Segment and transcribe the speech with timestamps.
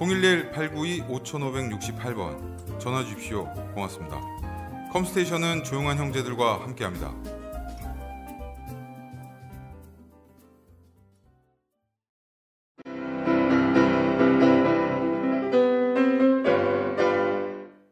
[0.00, 3.44] 011-892-5568번 전화 주십시오.
[3.74, 4.18] 고맙습니다.
[4.92, 7.14] 컴스테이션은 조용한 형제들과 함께합니다.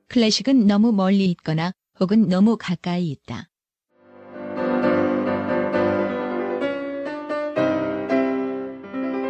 [0.08, 3.50] 클래식은 너무 멀리 있거나 혹은 너무 가까이 있다.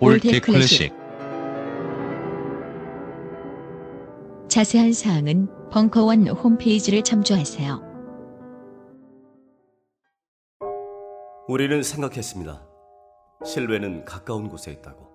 [0.00, 0.92] old 클래식
[4.46, 7.82] 자세한 사항은 벙커원 홈페이지를 참조하세요.
[11.48, 12.64] 우리는 생각했습니다.
[13.44, 15.08] 신뢰는 가까운 곳에 있다고.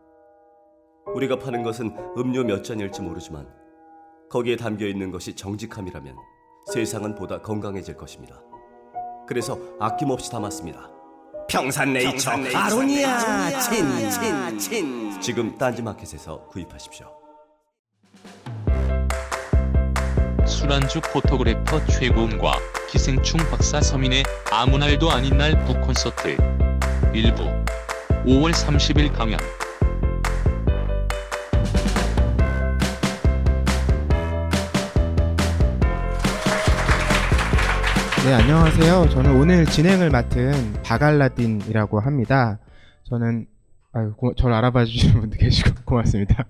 [1.15, 3.47] 우리가 파는 것은 음료 몇 잔일지 모르지만
[4.29, 6.15] 거기에 담겨 있는 것이 정직함이라면
[6.73, 8.41] 세상은 보다 건강해질 것입니다.
[9.27, 11.02] 그래서 아낌없이 담았습니다.
[11.47, 13.59] 평산네이처, 아로니아.
[13.59, 15.21] 친친친.
[15.21, 17.07] 지금 딴지마켓에서 구입하십시오.
[20.45, 22.53] 술안주 포토그래퍼 최고음과
[22.89, 26.37] 기생충 박사 서민의 아무 날도 아닌 날 북콘서트.
[27.13, 27.43] 일부.
[28.25, 29.39] 5월 30일 강연
[38.25, 39.09] 네, 안녕하세요.
[39.09, 42.57] 저는 오늘 진행을 맡은 바갈라딘이라고 합니다.
[43.03, 43.47] 저는
[43.91, 46.45] 아유, 고, 저를 알아봐 주시는 분들 계시고 고맙습니다.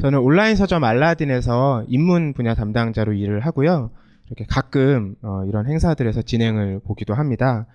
[0.00, 3.92] 저는 온라인 서점 알라딘에서 입문 분야 담당자로 일을 하고요.
[4.28, 7.66] 이렇게 가끔 어, 이런 행사들에서 진행을 보기도 합니다.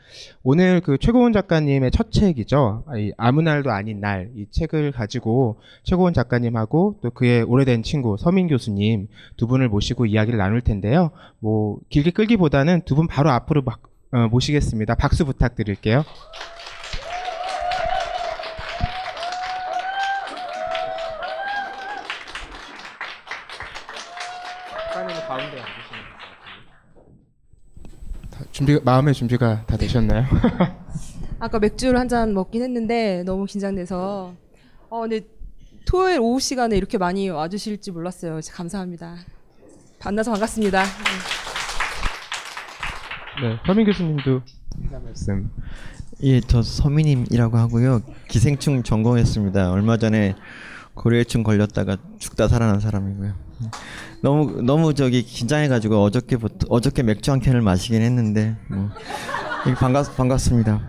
[0.44, 2.84] 오늘 그 최고원 작가님의 첫 책이죠.
[2.98, 8.48] 이 아무 날도 아닌 날 이 책을 가지고 최고원 작가님하고 또 그의 오래된 친구 서민
[8.48, 9.08] 교수님
[9.38, 11.12] 두 분을 모시고 이야기를 나눌 텐데요.
[11.40, 13.80] 뭐 길게 끌기보다는 두 분 바로 앞으로 막,
[14.12, 14.96] 어, 모시겠습니다.
[14.96, 16.04] 박수 부탁드릴게요.
[28.62, 30.24] 준비 마음의 준비가 다 되셨나요?
[31.40, 34.36] 아까 맥주를 한 잔 먹긴 했는데 너무 긴장돼서
[34.88, 35.22] 어 근데
[35.86, 38.40] 토요일 오후 시간에 이렇게 많이 와주실지 몰랐어요.
[38.54, 39.16] 감사합니다.
[40.06, 40.84] 만나서 반갑습니다.
[43.42, 44.42] 네, 서민 교수님도
[44.84, 45.50] 인사 말씀.
[46.22, 48.04] 예, 저 서민임이라고 하고요.
[48.28, 49.72] 기생충 전공했습니다.
[49.72, 50.36] 얼마 전에
[50.94, 53.34] 고려해충 걸렸다가 죽다 살아난 사람이고요.
[54.22, 58.90] 너무 너무 저기 긴장해가지고 어저께부터 어저께 맥주 한 캔을 마시긴 했는데 뭐
[59.80, 60.80] 반갑 반갑습니다.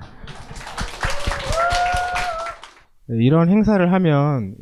[3.06, 4.54] 네, 이런 행사를 하면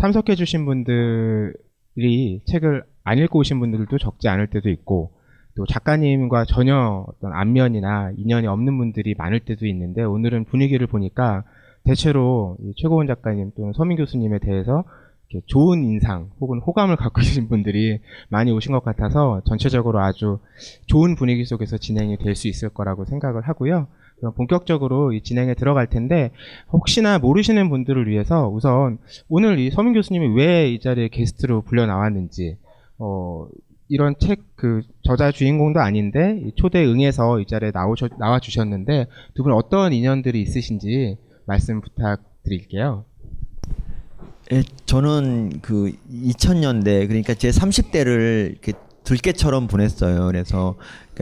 [0.00, 5.10] 참석해주신 분들이 책을 안 읽고 오신 분들도 적지 않을 때도 있고
[5.56, 11.42] 또 작가님과 전혀 어떤 안면이나 인연이 없는 분들이 많을 때도 있는데 오늘은 분위기를 보니까
[11.84, 14.84] 대체로 최고원 작가님 또는 서민 교수님에 대해서
[15.46, 20.38] 좋은 인상 혹은 호감을 갖고 계신 분들이 많이 오신 것 같아서 전체적으로 아주
[20.86, 23.86] 좋은 분위기 속에서 진행이 될 수 있을 거라고 생각을 하고요.
[24.18, 26.30] 그럼 본격적으로 이 진행에 들어갈 텐데
[26.72, 28.98] 혹시나 모르시는 분들을 위해서 우선
[29.28, 32.56] 오늘 이 서민 교수님이 왜 이 자리에 게스트로 불려 나왔는지
[32.98, 33.48] 어,
[33.88, 39.52] 이런 책 그 저자 주인공도 아닌데 초대 응해서 이 자리에 나오셔, 나와 주셨는데 두 분
[39.52, 43.04] 어떤 인연들이 있으신지 말씀 부탁드릴게요.
[44.52, 50.26] 예, 저는 그 2000년대 그러니까 제 30대를 이렇게 들깨처럼 보냈어요.
[50.26, 50.76] 그래서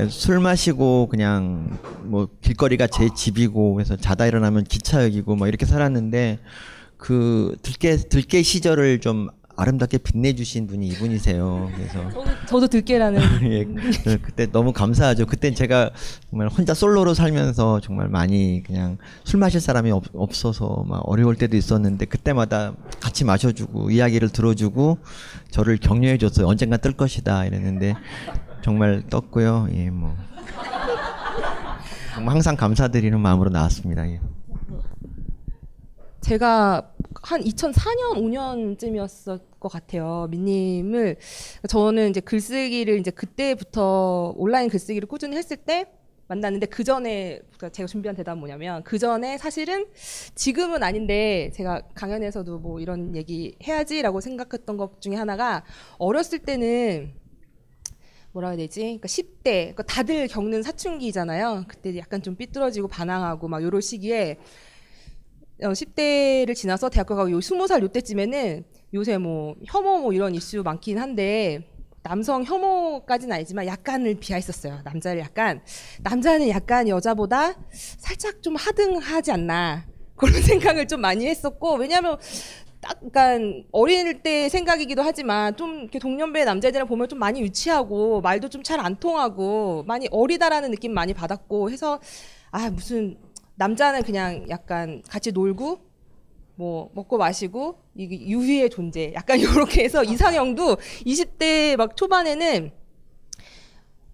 [0.08, 6.40] 술 마시고 그냥 뭐 길거리가 제 집이고 그래서 자다 일어나면 기차역이고 뭐 이렇게 살았는데
[6.96, 9.28] 그 들깨 들깨 시절을 좀
[9.60, 11.70] 아름답게 빛내주신 분이 이분이세요.
[11.74, 13.20] 그래서 저도, 저도 들깨라는
[13.52, 15.26] 예, 그- 그때 너무 감사하죠.
[15.26, 15.90] 그때 제가
[16.30, 21.56] 정말 혼자 솔로로 살면서 정말 많이 그냥 술 마실 사람이 없, 없어서 막 어려울 때도
[21.56, 24.98] 있었는데 그때마다 같이 마셔주고 이야기를 들어주고
[25.50, 26.46] 저를 격려해줬어요.
[26.46, 27.94] 언젠가 뜰 것이다 이랬는데
[28.62, 29.68] 정말 떴고요.
[29.74, 30.16] 예, 뭐
[32.26, 34.06] 항상 감사드리는 마음으로 나왔습니다.
[34.08, 34.20] 예.
[36.20, 40.26] 제가 한 2004년 5년쯤이었을 것 같아요.
[40.30, 41.16] 민님을
[41.68, 45.86] 저는 이제 글쓰기를 이제 그때부터 온라인 글쓰기를 꾸준히 했을 때
[46.28, 47.40] 만났는데 그 전에
[47.72, 49.86] 제가 준비한 대답은 뭐냐면 그 전에 사실은
[50.36, 55.64] 지금은 아닌데 제가 강연에서도 뭐 이런 얘기 해야지라고 생각했던 것 중에 하나가
[55.98, 57.14] 어렸을 때는
[58.32, 58.80] 뭐라 해야 되지?
[58.82, 61.64] 그러니까 10대, 그러니까 다들 겪는 사춘기잖아요.
[61.66, 64.38] 그때 약간 좀 삐뚤어지고 반항하고 막 요럴 시기에
[65.62, 68.64] 어, 10대를 지나서 대학교 가고 요 20살 요때쯤에는
[68.94, 71.66] 요새 뭐 혐오 뭐 이런 이슈 많긴 한데
[72.02, 74.80] 남성 혐오까지는 아니지만 약간을 비하했었어요.
[74.84, 75.60] 남자를 약간
[76.02, 79.86] 남자는 약간 여자보다 살짝 좀 하등하지 않나
[80.16, 82.16] 그런 생각을 좀 많이 했었고 왜냐하면
[82.80, 88.48] 딱 약간 어릴 때 생각이기도 하지만 좀 이렇게 동년배 남자애들을 보면 좀 많이 유치하고 말도
[88.48, 92.00] 좀 잘 안 통하고 많이 어리다라는 느낌 많이 받았고 해서
[92.50, 93.18] 아 무슨
[93.60, 95.80] 남자는 그냥 약간 같이 놀고
[96.54, 102.70] 뭐 먹고 마시고 이게 유희의 존재 약간 이렇게 해서 이상형도 20대 막 초반에는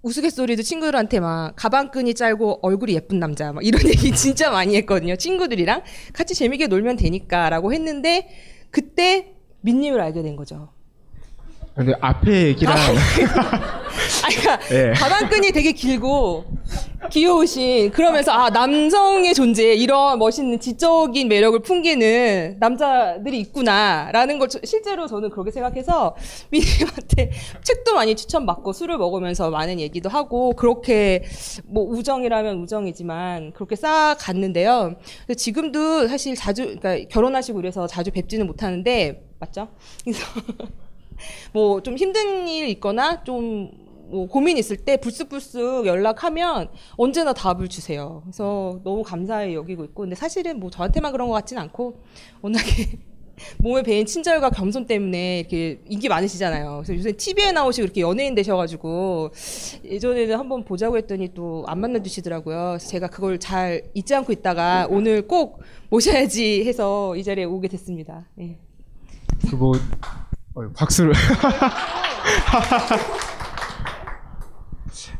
[0.02, 5.82] 우스갯소리도 친구들한테 막 가방끈이 짧고 얼굴이 예쁜 남자 막 이런 얘기 진짜 많이 했거든요 친구들이랑
[6.12, 8.28] 같이 재밌게 놀면 되니까라고 했는데
[8.70, 10.75] 그때 민님을 알게 된 거죠.
[11.76, 12.78] 근데 앞에 얘기랑 아,
[14.31, 14.93] 그러니까 예.
[14.93, 16.44] 가방끈이 되게 길고
[17.11, 25.06] 귀여우신 그러면서 아 남성의 존재 이런 멋있는 지적인 매력을 풍기는 남자들이 있구나라는 걸 저- 실제로
[25.06, 26.17] 저는 그렇게 생각해서
[26.50, 27.31] 미님한테
[27.62, 31.25] 책도 많이 추천받고 술을 먹으면서 많은 얘기도 하고 그렇게
[31.67, 34.96] 뭐 우정이라면 우정이지만 그렇게 쌓아갔는데요.
[35.37, 39.69] 지금도 사실 자주 그러니까 결혼하시고 이래서 자주 뵙지는 못하는데 맞죠?
[40.02, 40.25] 그래서
[41.52, 48.22] 뭐 좀 힘든 일 있거나 좀뭐 고민 있을 때 불쑥불쑥 연락하면 언제나 답을 주세요.
[48.24, 52.00] 그래서 너무 감사히 여기고 있고 근데 사실은 뭐 저한테만 그런 것 같진 않고
[52.42, 52.98] 워낙에
[53.58, 56.82] 몸에 배인 친절과 겸손 때문에 이렇게 인기 많으시잖아요.
[56.82, 59.30] 그래서 요새 TV에 나오시고 이렇게 연예인 되셔가지고
[59.84, 62.78] 예전에는 한번 보자고 했더니 또 안 만나주시더라고요.
[62.80, 65.60] 제가 그걸 잘 잊지 않고 있다가 오늘 꼭
[65.90, 68.26] 모셔야지 해서 이 자리에 오게 됐습니다.
[68.40, 68.56] 예.
[69.50, 70.25] 그뭐 어,
[70.76, 71.12] 박수를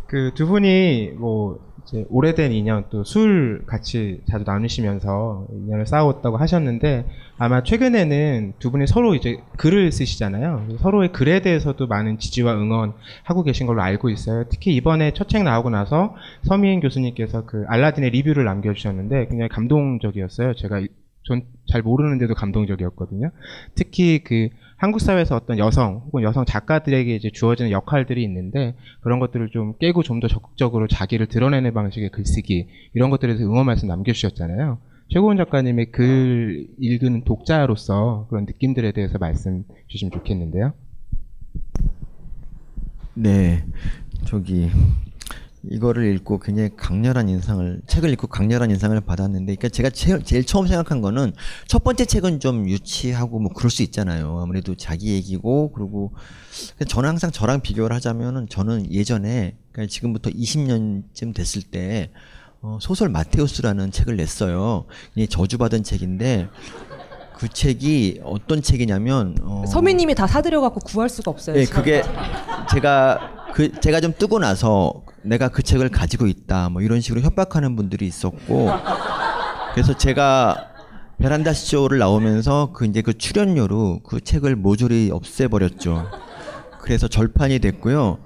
[0.07, 7.07] 그 두 분이 뭐 이제 오래된 인연 또 술 같이 자주 나누시면서 인연을 쌓아왔다고 하셨는데
[7.39, 10.67] 아마 최근에는 두 분이 서로 이제 글을 쓰시잖아요.
[10.81, 12.95] 서로의 글에 대해서도 많은 지지와 응원
[13.25, 14.45] 하고 계신 걸로 알고 있어요.
[14.49, 20.55] 특히 이번에 첫 책 나오고 나서 서미인 교수님께서 그 알라딘의 리뷰를 남겨주셨는데 굉장히 감동적이었어요.
[20.55, 20.81] 제가
[21.25, 23.33] 전 잘 모르는데도 감동적이었거든요.
[23.75, 29.49] 특히 그 한국 사회에서 어떤 여성 혹은 여성 작가들에게 이제 주어지는 역할들이 있는데 그런 것들을
[29.51, 34.79] 좀 깨고 좀 더 적극적으로 자기를 드러내는 방식의 글쓰기 이런 것들에 대해서 응원 말씀 남겨주셨잖아요.
[35.09, 40.73] 최고원 작가님의 글 읽은 독자로서 그런 느낌들에 대해서 말씀 주시면 좋겠는데요.
[43.15, 43.65] 네,
[44.25, 44.69] 저기
[45.71, 50.67] 이거를 읽고 굉장히 강렬한 인상을 책을 읽고 강렬한 인상을 받았는데, 그러니까 제가 제일, 제일 처음
[50.67, 51.33] 생각한 거는
[51.67, 54.41] 첫 번째 책은 좀 유치하고 뭐 그럴 수 있잖아요.
[54.41, 56.13] 아무래도 자기 얘기고 그리고
[56.89, 62.11] 저는 항상 저랑 비교를 하자면은 저는 예전에 그러니까 지금부터 20년쯤 됐을 때
[62.63, 64.87] 어, 소설 마테우스라는 책을 냈어요.
[65.15, 66.49] 이게 저주받은 책인데.
[67.37, 71.57] 그 책이 어떤 책이냐면 어, 서민님이 다 사들여 갖고 구할 수가 없어요.
[71.59, 71.83] 예, 지금.
[71.83, 72.03] 그게
[72.73, 77.77] 제가 그 제가 좀 뜨고 나서 내가 그 책을 가지고 있다 뭐 이런 식으로 협박하는
[77.77, 78.71] 분들이 있었고
[79.75, 80.71] 그래서 제가
[81.19, 86.11] 베란다 쇼를 나오면서 그 이제 그 출연료로 그 책을 모조리 없애버렸죠.
[86.81, 88.19] 그래서 절판이 됐고요.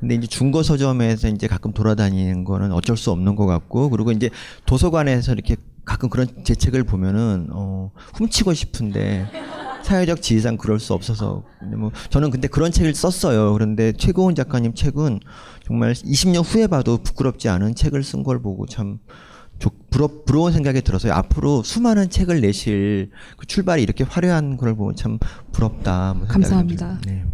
[0.00, 4.30] 근데 이제 중고 서점에서 이제 가끔 돌아다니는 거는 어쩔 수 없는 것 같고 그리고 이제
[4.64, 9.26] 도서관에서 이렇게 가끔 그런 제 책을 보면은 어 훔치고 싶은데
[9.88, 13.54] 사회적 지위상 그럴 수 없어서 근데 뭐 저는 근데 그런 책을 썼어요.
[13.54, 15.20] 그런데 최고은 작가님 책은
[15.64, 18.98] 정말 20년 후에 봐도 부끄럽지 않은 책을 쓴 걸 보고 참
[19.58, 21.14] 조- 부러, 부러운 생각이 들어서요.
[21.14, 25.18] 앞으로 수많은 책을 내실 그 출발이 이렇게 화려한 걸 보면 참
[25.52, 26.12] 부럽다.
[26.14, 26.42] 뭐 생각이
[26.76, 26.98] 감사합니다.
[27.06, 27.24] 네.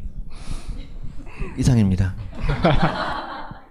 [1.59, 2.15] 이상입니다.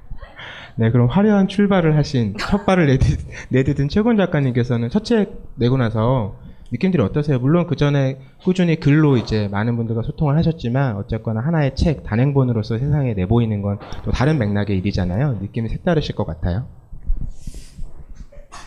[0.75, 3.17] 네, 그럼 화려한 출발을 하신 첫 발을 내딛,
[3.49, 6.35] 내딛은 최곤 작가님께서는 첫 책 내고 나서
[6.73, 7.39] 느낌들이 어떠세요?
[7.39, 13.13] 물론 그 전에 꾸준히 글로 이제 많은 분들과 소통을 하셨지만 어쨌거나 하나의 책 단행본으로서 세상에
[13.13, 15.39] 내보이는 건 또 다른 맥락의 일이잖아요.
[15.41, 16.67] 느낌이 색다르실 것 같아요.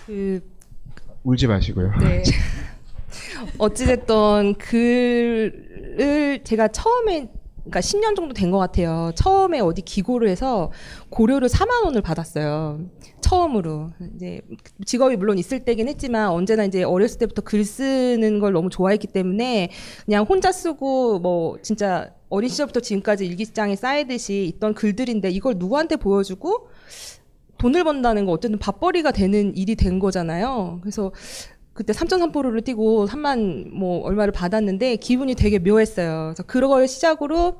[0.06, 0.40] 그
[1.24, 1.92] 울지 마시고요.
[2.00, 2.22] 네.
[3.58, 7.30] 어찌됐던 글을 제가 처음에
[7.66, 9.10] 그러니까 10년 정도 된 것 같아요.
[9.16, 10.70] 처음에 어디 기고를 해서
[11.10, 12.80] 고려를 4만 원을 받았어요.
[13.20, 14.40] 처음으로 이제
[14.84, 19.70] 직업이 물론 있을 때긴 했지만 언제나 이제 어렸을 때부터 글 쓰는 걸 너무 좋아했기 때문에
[20.04, 26.68] 그냥 혼자 쓰고 뭐 진짜 어린 시절부터 지금까지 일기장에 쌓이듯이 있던 글들인데 이걸 누구한테 보여주고
[27.58, 30.78] 돈을 번다는 거 어쨌든 밥벌이가 되는 일이 된 거잖아요.
[30.82, 31.10] 그래서
[31.76, 36.32] 그때 3.3%를 뛰고 3만 뭐 얼마를 받았는데 기분이 되게 묘했어요.
[36.34, 37.58] 그래서 그걸 시작으로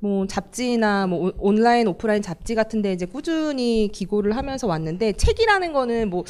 [0.00, 6.08] 뭐 잡지나 뭐 오- 온라인 오프라인 잡지 같은데 이제 꾸준히 기고를 하면서 왔는데 책이라는 거는
[6.08, 6.24] 뭐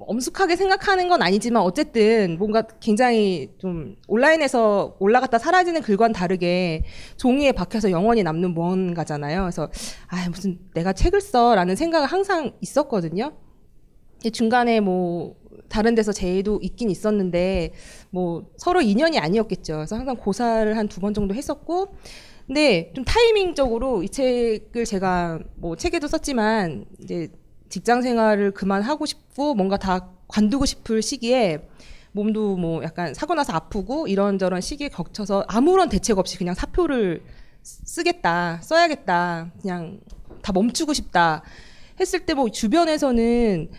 [0.00, 6.84] 엄숙하게 생각하는 건 아니지만 어쨌든 뭔가 굉장히 좀 온라인에서 올라갔다 사라지는 글과는 다르게
[7.16, 9.40] 종이에 박혀서 영원히 남는 무언가잖아요.
[9.42, 9.70] 그래서
[10.08, 13.32] 아 무슨 내가 책을 써라는 생각은 항상 있었거든요.
[14.24, 15.36] 이 중간에 뭐
[15.68, 17.72] 다른 데서 제의도 있긴 있었는데
[18.10, 19.74] 뭐 서로 인연이 아니었겠죠.
[19.74, 21.94] 그래서 항상 고사를 한 두 번 정도 했었고
[22.46, 27.28] 근데 좀 타이밍적으로 이 책을 제가 뭐 책에도 썼지만 이제
[27.68, 31.68] 직장 생활을 그만하고 싶고 뭔가 다 관두고 싶을 시기에
[32.12, 37.22] 몸도 뭐 약간 사고 나서 아프고 이런저런 시기에 겹쳐서 아무런 대책 없이 그냥 사표를
[37.62, 40.00] 쓰겠다 써야겠다 그냥
[40.42, 41.42] 다 멈추고 싶다
[42.00, 43.70] 했을 때 뭐 주변에서는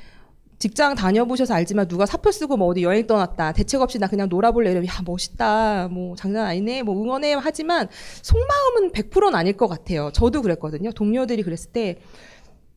[0.59, 4.71] 직장 다녀보셔서 알지만 누가 사표 쓰고 뭐 어디 여행 떠났다 대책 없이 나 그냥 놀아볼래
[4.71, 7.87] 이러면 야 멋있다 뭐 장난 아니네 뭐 응원해 하지만
[8.21, 10.11] 속마음은 100%는 아닐 것 같아요.
[10.13, 10.91] 저도 그랬거든요.
[10.91, 11.99] 동료들이 그랬을 때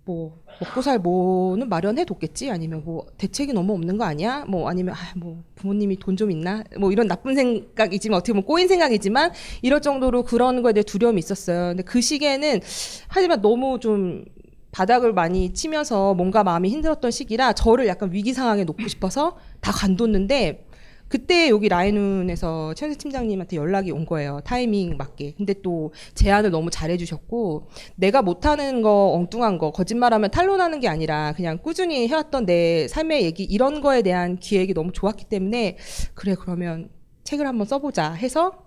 [0.05, 2.51] 뭐 먹고 살 뭐는 마련해 뒀겠지?
[2.51, 4.45] 아니면 뭐 대책이 너무 없는 거 아니야?
[4.49, 6.65] 뭐 아니면 아 뭐 부모님이 돈 좀 있나?
[6.77, 9.31] 뭐 이런 나쁜 생각이지만 어떻게 보면 꼬인 생각이지만
[9.63, 11.69] 이럴 정도로 그런 거에 대해 두려움이 있었어요.
[11.69, 12.61] 근데 그 시기에는
[13.07, 14.25] 하지만 너무 좀
[14.73, 20.67] 바닥을 많이 치면서 뭔가 마음이 힘들었던 시기라 저를 약간 위기 상황에 놓고 싶어서 다 간뒀는데
[21.13, 24.41] 그때 여기 라인운에서 최현수 팀장님한테 연락이 온 거예요.
[24.45, 25.35] 타이밍 맞게.
[25.37, 31.59] 근데 또 제안을 너무 잘해주셨고 내가 못하는 거 엉뚱한 거 거짓말하면 탄론하는 게 아니라 그냥
[31.63, 35.77] 꾸준히 해왔던 내 삶의 얘기 이런 거에 대한 기획이 너무 좋았기 때문에
[36.15, 36.89] 그래 그러면
[37.25, 38.65] 책을 한번 써보자 해서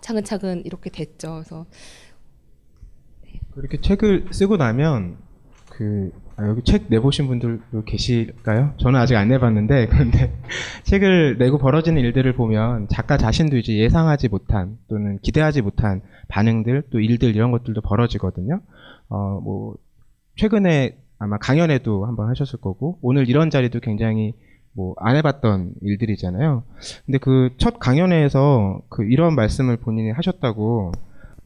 [0.00, 1.34] 차근차근 이렇게 됐죠.
[1.34, 1.66] 그래서
[3.58, 5.16] 그렇게 책을 쓰고 나면
[5.70, 8.74] 그 아, 여기 책 내보신 분들도 계실까요?
[8.78, 10.32] 저는 아직 안 내봤는데 그런데
[10.84, 17.00] 책을 내고 벌어지는 일들을 보면 작가 자신도 이제 예상하지 못한 또는 기대하지 못한 반응들 또
[17.00, 18.60] 일들 이런 것들도 벌어지거든요.
[19.08, 19.74] 어 뭐
[20.36, 24.34] 최근에 아마 강연에도 한번 하셨을 거고 오늘 이런 자리도 굉장히
[24.74, 26.62] 뭐 안 해봤던 일들이잖아요.
[27.06, 30.92] 근데 그 첫 강연회에서 그 이런 말씀을 본인이 하셨다고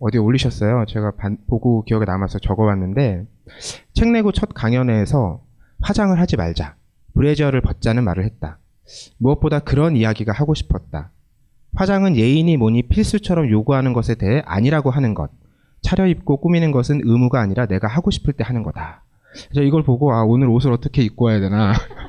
[0.02, 0.84] 어디에 올리셨어요.
[0.88, 3.24] 제가 반- 보고 기억에 남아서 적어왔는데
[3.94, 5.40] 책 내고 첫 강연회에서
[5.80, 6.74] 화장을 하지 말자.
[7.14, 8.58] 브래지어를 벗자는 말을 했다.
[9.18, 11.12] 무엇보다 그런 이야기가 하고 싶었다.
[11.74, 15.30] 화장은 예인이 뭐니 필수처럼 요구하는 것에 대해 아니라고 하는 것.
[15.82, 19.04] 차려입고 꾸미는 것은 의무가 아니라 내가 하고 싶을 때 하는 거다.
[19.50, 21.72] 그래서 이걸 보고 아 오늘 옷을 어떻게 입고 와야 되나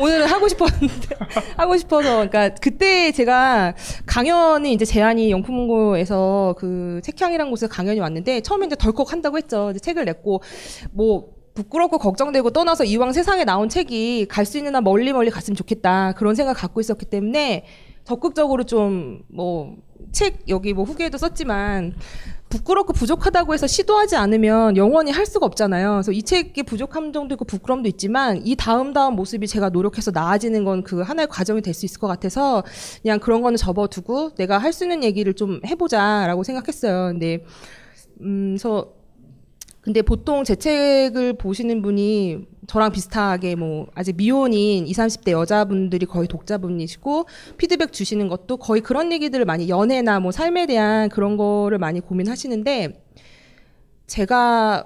[0.00, 1.16] 오늘은 하고 싶었는데
[1.56, 3.74] 하고 싶어서 그러니까 그때 제가
[4.06, 9.70] 강연이 이제 제안이 영품문고에서 그 책향이라는 곳에 강연이 왔는데 처음에 이제 덜컥 한다고 했죠.
[9.70, 10.42] 이제 책을 냈고
[10.92, 15.56] 뭐 부끄럽고 걱정되고 떠나서 이왕 세상에 나온 책이 갈 수 있는 한 멀리 멀리 갔으면
[15.56, 17.66] 좋겠다 그런 생각 갖고 있었기 때문에
[18.04, 19.76] 적극적으로 좀뭐
[20.12, 21.94] 책 여기 뭐 후기에도 썼지만
[22.48, 25.92] 부끄럽고 부족하다고 해서 시도하지 않으면 영원히 할 수가 없잖아요.
[25.92, 30.64] 그래서 이 책의 부족함 정도 있고 부끄럼도 있지만 이 다음 다음 모습이 제가 노력해서 나아지는
[30.64, 32.64] 건 그 하나의 과정이 될 수 있을 것 같아서
[33.02, 37.12] 그냥 그런 거는 접어두고 내가 할 수 있는 얘기를 좀 해보자라고 생각했어요.
[37.12, 37.44] 근데
[38.20, 38.92] 음, 그래서
[39.90, 46.28] 근데 보통 제 책을 보시는 분이 저랑 비슷하게 뭐 아직 미혼인 20, 30대 여자분들이 거의
[46.28, 51.98] 독자분이시고 피드백 주시는 것도 거의 그런 얘기들을 많이 연애나 뭐 삶에 대한 그런 거를 많이
[51.98, 53.02] 고민하시는데
[54.06, 54.84] 제가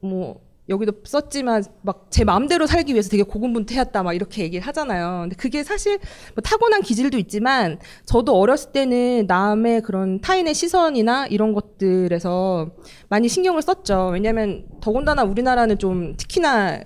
[0.00, 5.20] 뭐 여기도 썼지만 막 제 마음대로 살기 위해서 되게 고군분투했다 막 이렇게 얘기를 하잖아요.
[5.24, 5.98] 근데 그게 사실
[6.34, 12.70] 뭐 타고난 기질도 있지만 저도 어렸을 때는 남의 그런 타인의 시선이나 이런 것들에서
[13.10, 14.10] 많이 신경을 썼죠.
[14.14, 16.80] 왜냐하면 더군다나 우리나라는 좀 특히나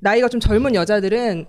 [0.00, 1.46] 나이가 좀 젊은 여자들은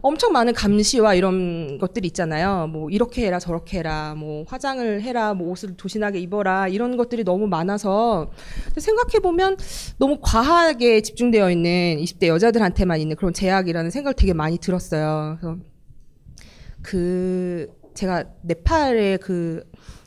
[0.00, 2.68] 엄청 많은 감시와 이런 것들이 있잖아요.
[2.68, 7.46] 뭐 이렇게 해라 저렇게 해라 뭐 화장을 해라 뭐 옷을 조신하게 입어라 이런 것들이 너무
[7.46, 8.30] 많아서
[8.76, 9.56] 생각해 보면
[9.98, 15.38] 너무 과하게 집중되어 있는 20대 여자들한테만 있는 그런 제약이라는 생각을 되게 많이 들었어요.
[15.40, 15.58] 그래서
[16.82, 19.64] 그 제가 네팔에 그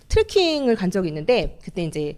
[0.07, 2.17] 트레킹을 간 적이 있는데 그때 이제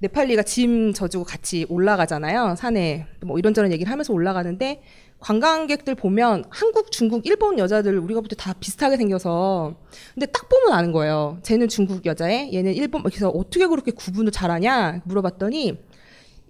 [0.00, 4.82] 네팔리가 짐 져주고 같이 올라가잖아요 산에 뭐 이런저런 얘기를 하면서 올라가는데
[5.22, 9.74] 관광객들 보면 한국, 중국, 일본 여자들 우리가 볼 때 다 비슷하게 생겨서
[10.14, 11.38] 근데 딱 보면 아는 거예요.
[11.42, 15.78] 쟤는 중국 여자애, 얘는 일본 그래서 어떻게 그렇게 구분을 잘하냐 물어봤더니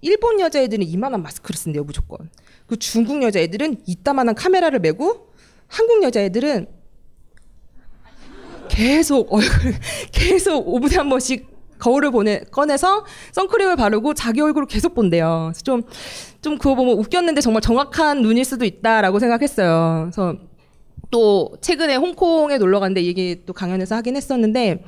[0.01, 2.29] 일본 여자애들은 이만한 마스크를 쓴대요 무조건.
[2.67, 5.27] 그 중국 여자애들은 이따만한 카메라를 메고
[5.67, 6.67] 한국 여자애들은
[8.69, 9.73] 계속 얼굴
[10.11, 11.52] 계속 5분에 한 번씩
[11.83, 15.51] 거울을 보내 꺼내서 선크림을 바르고 자기 얼굴을 계속 본대요.
[15.63, 15.81] 좀,
[16.41, 20.03] 좀 그거 보면 웃겼는데 정말 정확한 눈일 수도 있다라고 생각했어요.
[20.05, 20.35] 그래서
[21.11, 24.83] 또 최근에 홍콩에 놀러 갔는데 이게 또 강연에서 하긴 했었는데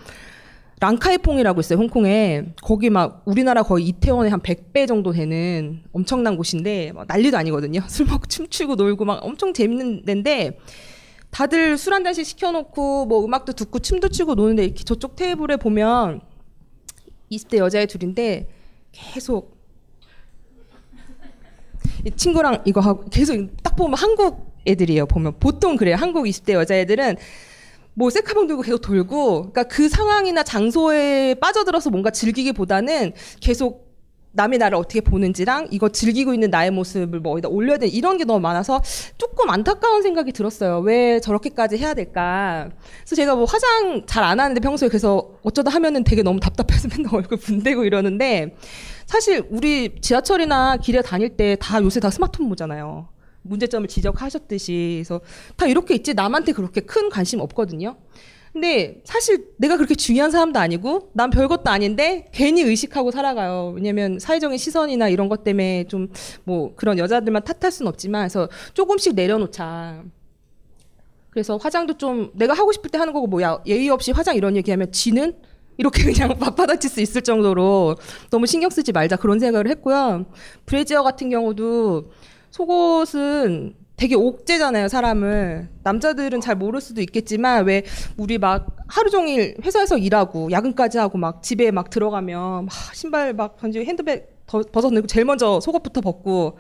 [0.80, 2.54] 랑카이퐁이라고 있어요, 홍콩에.
[2.62, 7.82] 거기 막 우리나라 거의 이태원의 한 100배 정도 되는 엄청난 곳인데 막 난리도 아니거든요.
[7.88, 10.60] 술 먹고 춤추고 놀고 막 엄청 재밌는 데인데
[11.32, 16.22] 다들 술 한 잔씩 시켜놓고 뭐 음악도 듣고 춤도 추고 노는데 이렇게 저쪽 테이블에 보면
[17.32, 18.48] 20대 여자애 둘인데
[18.92, 19.56] 계속
[22.06, 25.06] 이 친구랑 이거 하고 계속 딱 보면 한국 애들이에요.
[25.06, 25.96] 보면 보통 그래요.
[25.96, 27.18] 한국 20대 여자애들은
[27.94, 33.85] 뭐 셀카봉 들고 계속 돌고 그러니까 그 상황이나 장소에 빠져들어서 뭔가 즐기기보다는 계속
[34.36, 38.26] 남이 나를 어떻게 보는지랑 이거 즐기고 있는 나의 모습을 뭐 어디다 올려야 돼 이런 게
[38.26, 38.82] 너무 많아서
[39.18, 40.80] 조금 안타까운 생각이 들었어요.
[40.80, 42.70] 왜 저렇게까지 해야 될까?
[43.00, 47.14] 그래서 제가 뭐 화장 잘 안 하는데 평소에 그래서 어쩌다 하면은 되게 너무 답답해서 맨날
[47.16, 48.56] 얼굴 분대고 이러는데
[49.06, 53.08] 사실 우리 지하철이나 길에 다닐 때 다 요새 다 스마트폰 보잖아요.
[53.44, 55.22] 문제점을 지적하셨듯이 그래서
[55.56, 57.96] 다 이렇게 있지 남한테 그렇게 큰 관심 없거든요.
[58.56, 63.74] 근데 사실 내가 그렇게 중요한 사람도 아니고 난 별것도 아닌데 괜히 의식하고 살아가요.
[63.76, 66.08] 왜냐면 사회적인 시선이나 이런 것 때문에 좀
[66.46, 70.04] 뭐 그런 여자들만 탓할 수는 없지만 그래서 조금씩 내려놓자.
[71.32, 74.94] 그래서 화장도 좀 내가 하고 싶을 때 하는 거고 뭐야 예의 없이 화장 이런 얘기하면
[74.94, 75.34] 지는
[75.76, 77.98] 이렇게 그냥 맞받아칠 수 있을 정도로
[78.30, 80.28] 너무 신경 쓰지 말자 그런 생각을 했고요.
[80.66, 82.10] 브래지어 같은 경우도
[82.52, 85.70] 속옷은 되게 옥죄잖아요, 사람을.
[85.84, 87.84] 남자들은 잘 모를 수도 있겠지만, 왜,
[88.18, 93.56] 우리 막 하루 종일 회사에서 일하고, 야근까지 하고, 막 집에 막 들어가면, 막 신발 막
[93.58, 96.58] 던지고, 핸드백 더- 벗어내고, 제일 먼저 속옷부터 벗고,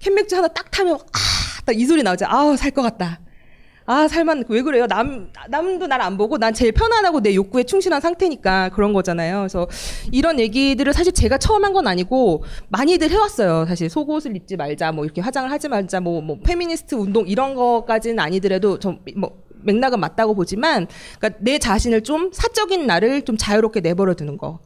[0.00, 2.26] 캔맥주 하나 딱 타면, 아, 딱 이 소리 나오죠.
[2.28, 3.20] 아우, 살 것 같다.
[3.86, 4.86] 아, 살만, 왜 그래요?
[4.86, 9.40] 남, 남도 날 안 보고, 난 제일 편안하고 내 욕구에 충실한 상태니까 그런 거잖아요.
[9.40, 9.68] 그래서
[10.10, 13.66] 이런 얘기들을 사실 제가 처음 한 건 아니고, 많이들 해왔어요.
[13.66, 18.18] 사실 속옷을 입지 말자, 뭐 이렇게 화장을 하지 말자, 뭐, 뭐, 페미니스트 운동 이런 거까지는
[18.20, 20.86] 아니더라도 좀, 뭐, 맥락은 맞다고 보지만,
[21.18, 24.60] 그러니까 내 자신을 좀 사적인 나를 좀 자유롭게 내버려 두는 거.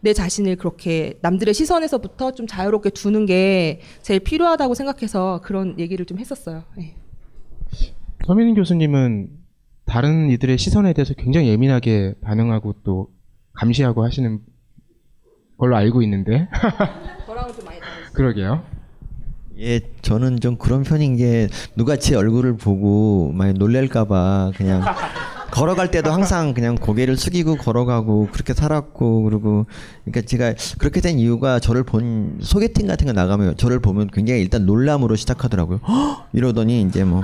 [0.00, 6.18] 내 자신을 그렇게 남들의 시선에서부터 좀 자유롭게 두는 게 제일 필요하다고 생각해서 그런 얘기를 좀
[6.18, 6.64] 했었어요.
[6.76, 6.96] 네.
[8.28, 9.30] 서민 교수님은
[9.86, 13.08] 다른 이들의 시선에 대해서 굉장히 예민하게 반응하고 또
[13.54, 14.40] 감시하고 하시는
[15.56, 16.46] 걸로 알고 있는데
[17.24, 18.12] 저랑은 좀 많이 다르죠.
[18.12, 18.62] 그러게요.
[19.60, 24.82] 예, 저는 좀 그런 편인 게 누가 제 얼굴을 보고 많이 놀랄까봐 그냥
[25.50, 29.64] 걸어갈 때도 항상 그냥 고개를 숙이고 걸어가고 그렇게 살았고 그리고
[30.04, 34.66] 그러니까 제가 그렇게 된 이유가 저를 본 소개팅 같은 거 나가면 저를 보면 굉장히 일단
[34.66, 35.80] 놀람으로 시작하더라고요.
[35.88, 36.28] 헉!
[36.34, 37.22] 이러더니 이제 뭐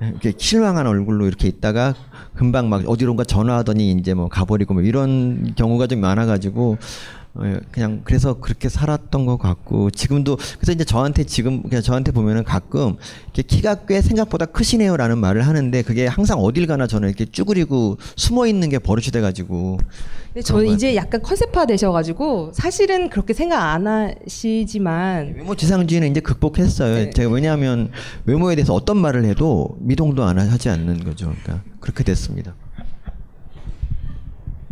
[0.00, 1.94] 이렇게 실망한 얼굴로 이렇게 있다가
[2.34, 6.76] 금방 막 어디론가 전화하더니 이제 뭐 가버리고 뭐 이런 경우가 좀 많아가지고
[7.38, 12.44] 어, 그냥 그래서 그렇게 살았던 것 같고 지금도 그래서 이제 저한테 지금 그냥 저한테 보면은
[12.44, 17.98] 가끔 이렇게 키가 꽤 생각보다 크시네요라는 말을 하는데 그게 항상 어딜 가나 저는 이렇게 쭈그리고
[18.16, 19.78] 숨어 있는 게 버릇이 돼가지고
[20.36, 27.08] 근데 저는 이제 약간 컨셉화 되셔가지고 사실은 그렇게 생각 안 하시지만 외모 지상주의는 이제 극복했어요.
[27.08, 27.90] 제가 왜냐하면
[28.26, 31.32] 외모에 대해서 어떤 말을 해도 미동도 안 하지 않는 거죠.
[31.42, 32.54] 그러니까 그렇게 됐습니다.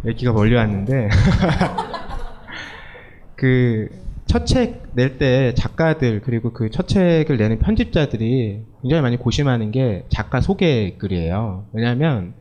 [0.05, 1.09] 얘기가 멀리 왔는데
[3.35, 3.89] 그
[4.27, 10.05] 첫 책 낼 때 작가들 그리고 그 첫 책을 내는 편집자들이 굉장히 많이 고심하는 게
[10.11, 11.65] 작가 소개 글이에요.
[11.73, 12.35] 왜냐하면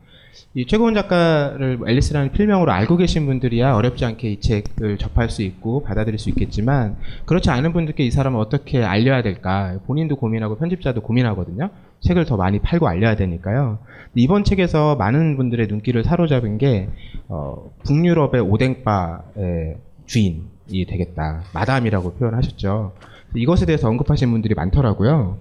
[0.54, 5.82] 이 최고원 작가를 앨리스라는 필명으로 알고 계신 분들이야 어렵지 않게 이 책을 접할 수 있고
[5.82, 11.70] 받아들일 수 있겠지만 그렇지 않은 분들께 이 사람을 어떻게 알려야 될까 본인도 고민하고 편집자도 고민하거든요.
[12.00, 13.78] 책을 더 많이 팔고 알려야 되니까요.
[14.14, 16.88] 이번 책에서 많은 분들의 눈길을 사로잡은 게
[17.28, 21.44] 어, 북유럽의 오뎅바의 주인이 되겠다.
[21.52, 22.92] 마담이라고 표현하셨죠.
[23.34, 25.38] 이것에 대해서 언급하신 분들이 많더라고요.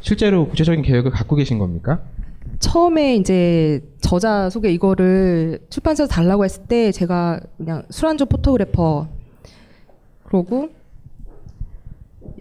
[0.00, 2.00] 실제로 구체적인 계획을 갖고 계신 겁니까?
[2.62, 9.08] 처음에 이제 저자 소개 이거를 출판사에서 달라고 했을 때 제가 그냥 술안주 포토그래퍼
[10.24, 10.70] 그러고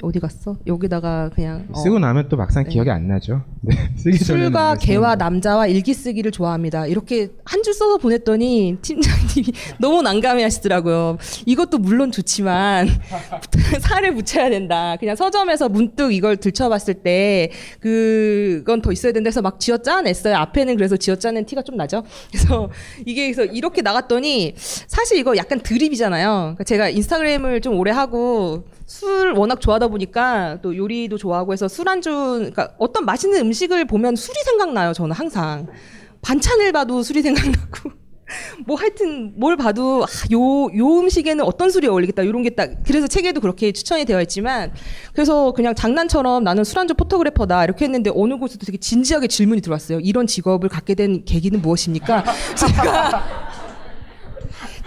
[0.02, 0.56] 어디 갔어?
[0.68, 3.44] 여기다가 그냥 어, 쓰고 나면 또 막상 기억이 안 나죠.
[3.62, 3.76] 네.
[4.18, 5.16] 술과 안 개와.
[5.16, 6.88] 남자와 일기 쓰기를 좋아합니다.
[6.88, 11.18] 이렇게 한 줄 써서 보냈더니 팀장님이 너무 난감해 하시더라고요.
[11.46, 12.88] 이것도 물론 좋지만
[13.82, 14.96] 살을 붙여야 된다.
[15.00, 20.36] 그냥 서점에서 문득 이걸 들춰봤을 때 그건 더 있어야 된다 해서 막 쥐어짜냈어요.
[20.36, 22.04] 앞에는 그래서 쥐어짜낸 티가 좀 나죠.
[22.32, 22.70] 그래서
[23.06, 26.30] 이게 그래서 이렇게 나갔더니 사실 이거 약간 드립이잖아요.
[26.56, 32.10] 그러니까 제가 인스타그램을 좀 오래 하고 술 워낙 좋아하다 보니까 또 요리도 좋아하고 해서 술안주
[32.12, 34.92] 그러니까 어떤 맛있는 음식을 보면 술이 생각나요.
[34.92, 35.68] 저는 항상
[36.22, 37.92] 반찬을 봐도 술이 생각나고
[38.66, 40.40] 뭐 하여튼 뭘 봐도 아, 요,
[40.78, 44.74] 요 음식에는 어떤 술이 어울리겠다 이런 게 딱 그래서 책에도 그렇게 추천이 되어 있지만
[45.14, 50.00] 그래서 그냥 장난처럼 나는 술안주 포토그래퍼다 이렇게 했는데 어느 곳에도 되게 진지하게 질문이 들어왔어요.
[50.02, 52.24] 이런 직업을 갖게 된 계기는 무엇입니까?
[52.56, 53.51] 제가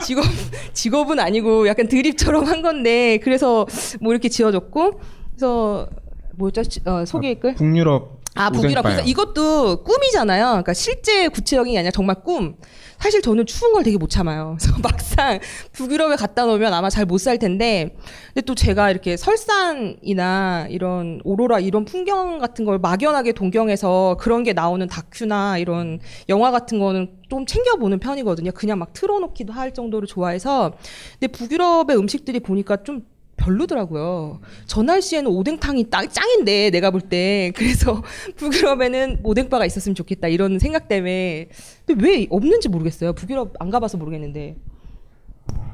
[0.04, 0.24] 직업
[0.72, 3.66] 직업은 아니고 약간 드립처럼 한 건데 그래서
[4.00, 5.88] 뭐 이렇게 지어줬고 그래서
[6.36, 6.62] 뭐였죠?
[6.86, 8.82] 어, 소개의 끌 북유럽 아 북유럽.
[8.82, 10.46] 그래서 이것도 꿈이잖아요.
[10.46, 12.56] 그러니까 실제 구체적인 게 아니라 정말 꿈.
[12.98, 14.56] 사실 저는 추운 걸 되게 못 참아요.
[14.58, 15.38] 그래서 막상
[15.72, 17.94] 북유럽에 갔다 놓으면 아마 잘 못 살 텐데,
[18.28, 24.52] 근데 또 제가 이렇게 설산이나 이런 오로라 이런 풍경 같은 걸 막연하게 동경해서 그런 게
[24.52, 28.52] 나오는 다큐나 이런 영화 같은 거는 좀 챙겨보는 편이거든요.
[28.52, 30.72] 그냥 막 틀어놓기도 할 정도로 좋아해서.
[31.20, 33.02] 근데 북유럽의 음식들이 보니까 좀
[33.44, 34.40] 별로더라고요.
[34.66, 38.02] 저 날씨에는 오뎅탕이 딱 짱인데 내가 볼 때 그래서
[38.36, 41.48] 북유럽에는 오뎅바가 있었으면 좋겠다 이런 생각 때문에
[41.86, 43.12] 근데 왜 없는지 모르겠어요.
[43.12, 44.56] 북유럽 안 가봐서 모르겠는데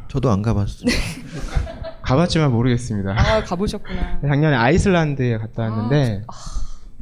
[0.09, 0.91] 저도 안 가봤어요.
[2.03, 3.15] 가봤지만 모르겠습니다.
[3.17, 4.21] 아 가보셨구나.
[4.23, 6.23] 작년에 아이슬란드에 갔다 왔는데,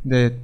[0.02, 0.38] 근데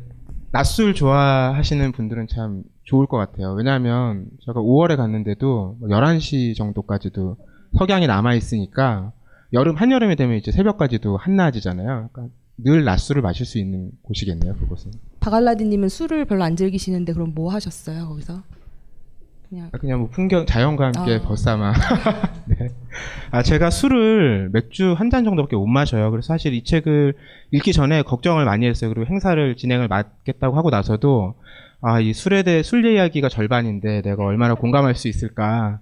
[0.51, 3.53] 낮술 좋아하시는 분들은 참 좋을 것 같아요.
[3.53, 7.37] 왜냐하면 제가 5월에 갔는데도 뭐 11시 정도까지도
[7.77, 9.13] 석양이 남아 있으니까
[9.55, 12.11] 여름 한여름이 되면 이제 새벽까지도 한낮이잖아요.
[12.13, 14.93] 그러니까 늘 낮술을 마실 수 있는 곳이겠네요, 그곳은.
[15.21, 18.43] 바갈라디님은 술을 별로 안 즐기시는데 그럼 뭐 하셨어요 거기서?
[19.49, 21.21] 그냥 그냥 뭐 풍경, 자연과 함께 아.
[21.23, 21.73] 벗삼아.
[22.47, 22.69] 네.
[23.31, 26.11] 아, 제가 술을 맥주 한 잔 정도밖에 못 마셔요.
[26.11, 27.15] 그래서 사실 이 책을
[27.53, 28.93] 읽기 전에 걱정을 많이 했어요.
[28.93, 31.35] 그리고 행사를 진행을 맡겠다고 하고 나서도,
[31.81, 35.79] 아, 이 술에 대해 술 이야기가 절반인데 내가 얼마나 공감할 수 있을까.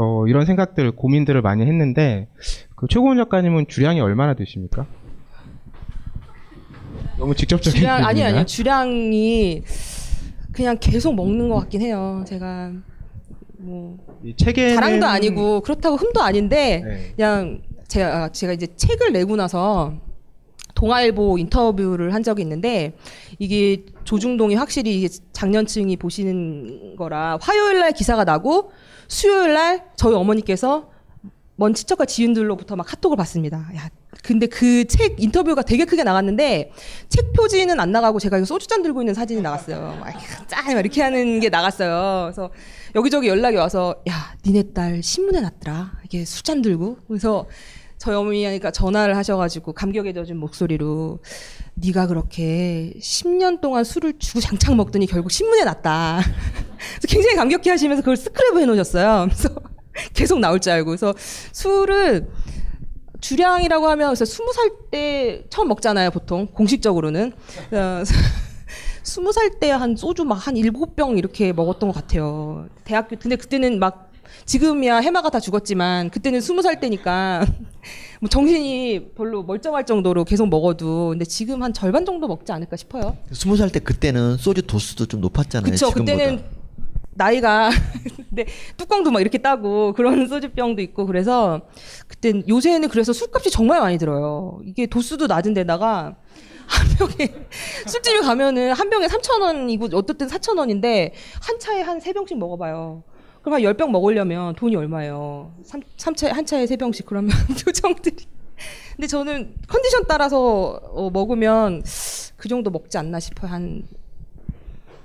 [0.00, 2.26] 어, 이런 생각들, 고민들을 많이 했는데,
[2.74, 4.86] 그 최고원 작가님은 주량이 얼마나 되십니까?
[7.18, 8.22] 너무 직접적인 주량 아니?
[8.22, 9.62] 아니요 주량이
[10.52, 12.24] 그냥 계속 먹는 것 같긴 해요.
[12.26, 12.72] 제가
[13.58, 17.12] 뭐이 책에는 자랑도 아니고 그렇다고 흠도 아닌데 네.
[17.14, 19.92] 그냥 제가 제가 이제 책을 내고 나서
[20.80, 22.94] 동아일보 인터뷰를 한 적이 있는데
[23.38, 28.72] 이게 조중동이 확실히 이게 장년층이 보시는 거라 화요일 날 기사가 나고
[29.06, 30.88] 수요일 날 저희 어머니께서
[31.56, 33.68] 먼 친척과 지인들로부터 막 카톡을 받습니다.
[33.76, 33.90] 야,
[34.22, 36.72] 근데 그 책 인터뷰가 되게 크게 나갔는데
[37.10, 39.98] 책 표지는 안 나가고 제가 소주잔 들고 있는 사진이 나갔어요.
[40.00, 40.14] 막
[40.48, 40.64] 짠!
[40.64, 42.30] 막 이렇게 하는 게 나갔어요.
[42.32, 42.50] 그래서
[42.94, 45.92] 여기저기 연락이 와서 야, 니네 딸 신문에 났더라.
[46.06, 46.96] 이게 술잔 들고.
[47.06, 47.46] 그래서
[48.00, 51.18] 저희 어머니가 전화를 하셔가지고 감격에 젖은 목소리로
[51.74, 56.22] 네가 그렇게 10년 동안 술을 주구장창 먹더니 결국 신문에 났다.
[57.06, 59.26] 굉장히 감격해 하시면서 그걸 스크랩을 해놓으셨어요.
[59.28, 59.50] 그래서
[60.14, 60.86] 계속 나올 줄 알고.
[60.88, 61.12] 그래서
[61.52, 62.30] 술을
[63.20, 67.34] 주량이라고 하면 그래서 스무 살때 처음 먹잖아요, 보통 공식적으로는.
[67.68, 68.14] 그래서
[69.04, 72.66] 스무 살 때 한 소주 막 한 일곱 병 이렇게 먹었던 것 같아요.
[72.84, 74.09] 대학교 근데 그때는 막
[74.54, 77.46] 지금이야 해마가 다 죽었지만 그때는 스무 살 때니까
[78.20, 83.16] 뭐 정신이 별로 멀쩡할 정도로 계속 먹어도 근데 지금 한 절반 정도 먹지 않을까 싶어요.
[83.30, 85.70] 스무 살 때 그때는 소주 도수도 좀 높았잖아요.
[85.70, 86.12] 그쵸 지금보다.
[86.16, 86.44] 그때는
[87.12, 87.70] 나이가
[88.28, 91.60] 근데 뚜껑도 막 이렇게 따고 그런 소주병도 있고 그래서
[92.08, 94.58] 그땐 요새는 그래서 술값이 정말 많이 들어요.
[94.64, 96.16] 이게 도수도 낮은 데다가
[96.66, 97.32] 한 병에
[97.86, 103.04] 술집에 가면은 한 병에 3,000원이고 어떨 땐 4,000원인데 한 차에 한 세 병씩 먹어봐요.
[103.42, 105.52] 그럼 한 10병 먹으려면 돈이 얼마예요?
[105.64, 107.30] 3, 삼차에한 차에 세병씩 그러면
[107.64, 108.16] 표정들이
[108.96, 111.82] 근데 저는 컨디션 따라서 어, 먹으면
[112.36, 113.50] 그 정도 먹지 않나 싶어요.
[113.50, 113.82] 한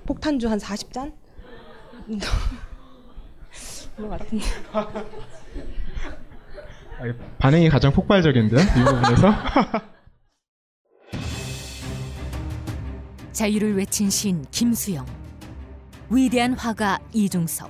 [0.05, 1.13] 폭탄주 한 40잔?
[3.95, 4.43] 그거 같은데.
[6.99, 9.33] 아니, 반응이 가장 폭발적인데요, 이 부분에서?
[13.31, 15.05] 자유를 외친 시인 김수영,
[16.09, 17.69] 위대한 화가 이중섭,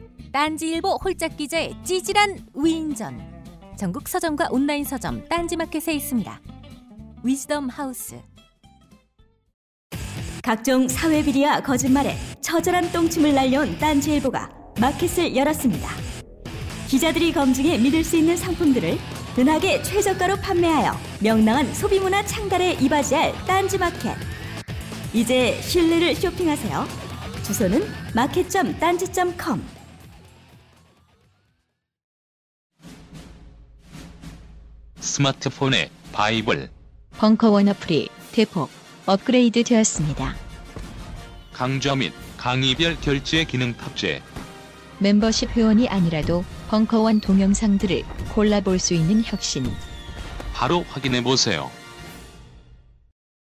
[0.31, 3.19] 딴지일보 홀짝 기자의 찌질한 위인전.
[3.77, 6.41] 전국 서점과 온라인 서점 딴지마켓에 있습니다.
[7.21, 8.17] 위즈덤 하우스.
[10.41, 15.89] 각종 사회 비리와 거짓말에 처절한 똥침을 날려온 딴지일보가 마켓을 열었습니다.
[16.87, 18.97] 기자들이 검증해 믿을 수 있는 상품들을
[19.37, 24.15] 은하계 최저가로 판매하여 명랑한 소비문화 창달에 이바지할 딴지마켓.
[25.13, 26.85] 이제 신뢰를 쇼핑하세요.
[27.43, 27.81] 주소는
[28.15, 29.80] 마켓.딴지.com.
[35.11, 36.69] 스마트폰에 바이블,
[37.17, 38.69] 벙커원 어플이 대폭
[39.05, 40.35] 업그레이드 되었습니다.
[41.51, 44.21] 강좌 및 강의별 결제 기능 탑재.
[44.99, 49.69] 멤버십 회원이 아니라도 벙커원 동영상들을 골라볼 수 있는 혁신.
[50.53, 51.69] 바로 확인해 보세요.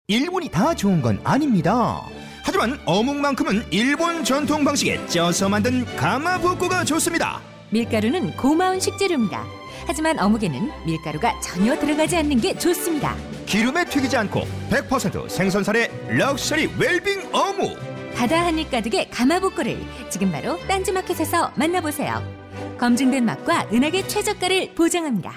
[0.07, 2.01] 일본이 다 좋은 건 아닙니다.
[2.43, 7.39] 하지만 어묵만큼은 일본 전통 방식에 쪄서 만든 가마부코가 좋습니다.
[7.69, 9.58] 밀가루는 고마운 식재료입니다.
[9.85, 13.15] 하지만 어묵에는 밀가루가 전혀 들어가지 않는 게 좋습니다.
[13.45, 17.77] 기름에 튀기지 않고 100% 생선살의 럭셔리 웰빙 어묵.
[18.15, 22.21] 바다 한입 가득의 가마복고를 지금 바로 딴지마켓에서 만나보세요.
[22.77, 25.33] 검증된 맛과 은하계 최저가를 보장합니다.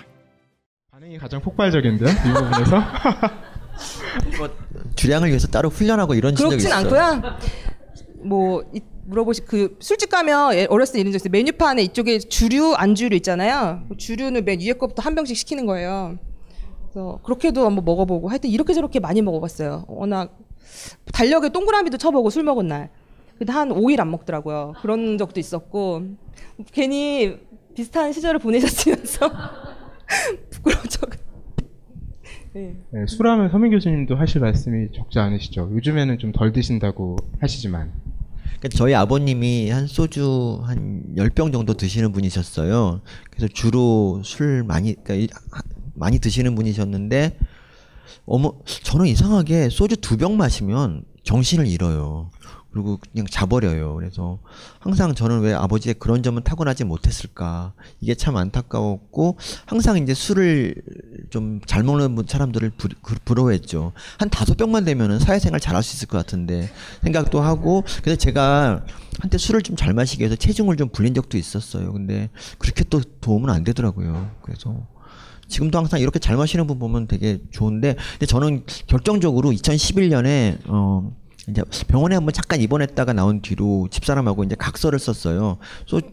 [0.90, 2.82] 반응이 가장 폭발적인데요, 이 부분에서.
[4.96, 7.02] 주량을 위해서 따로 훈련하고 이런 적이 그렇진 있어요.
[7.04, 7.38] 않고요.
[8.24, 11.30] 뭐 이- 물어보시 그 술집 가면 예, 어렸을 때 이런 적 있어요.
[11.30, 13.82] 메뉴판에 이쪽에 주류 안주류 있잖아요.
[13.88, 16.18] 그 주류는 맨 위에 거부터 한 병씩 시키는 거예요.
[16.84, 19.84] 그래서 그렇게도 한번 먹어보고 하여튼 이렇게 저렇게 많이 먹어봤어요.
[19.88, 20.38] 워낙
[21.12, 22.90] 달력에 동그라미도 쳐보고 술 먹은 날.
[23.38, 24.74] 근데 한 5일 안 먹더라고요.
[24.80, 26.02] 그런 적도 있었고
[26.72, 27.38] 괜히
[27.74, 29.30] 비슷한 시절을 보내셨으면서
[30.50, 31.10] 부끄러운 적.
[32.52, 32.76] 네.
[32.90, 35.70] 네, 술하면 서민 교수님도 하실 말씀이 적지 않으시죠.
[35.72, 37.92] 요즘에는 좀 덜 드신다고 하시지만.
[38.62, 43.00] 그러니까 저희 아버님이 한 소주 한 10병 정도 드시는 분이셨어요.
[43.30, 45.36] 그래서 주로 술 많이 그러니까
[45.94, 47.38] 많이 드시는 분이셨는데
[48.24, 48.52] 어머
[48.84, 52.30] 저는 이상하게 소주 두 병 마시면 정신을 잃어요.
[52.72, 53.94] 그리고 그냥 자버려요.
[53.96, 54.38] 그래서
[54.80, 57.74] 항상 저는 왜 아버지의 그런 점은 타고나지 못했을까.
[58.00, 60.74] 이게 참 안타까웠고, 항상 이제 술을
[61.30, 63.92] 좀 잘 먹는 분- 사람들을 부, 그- 부러워했죠.
[64.18, 66.70] 한 다섯 병만 되면은 사회생활 잘할 수 있을 것 같은데,
[67.02, 68.84] 생각도 하고, 그래서 제가
[69.20, 71.92] 한때 술을 좀 잘 마시기 위해서 체중을 좀 불린 적도 있었어요.
[71.92, 74.30] 근데 그렇게 또 도움은 안 되더라고요.
[74.42, 74.86] 그래서
[75.48, 81.12] 지금도 항상 이렇게 잘 마시는 분 보면 되게 좋은데, 근데 저는 결정적으로 2011년에, 어,
[81.48, 85.58] 이제 병원에 한번 잠깐 입원했다가 나온 뒤로 집사람하고 이제 각서를 썼어요.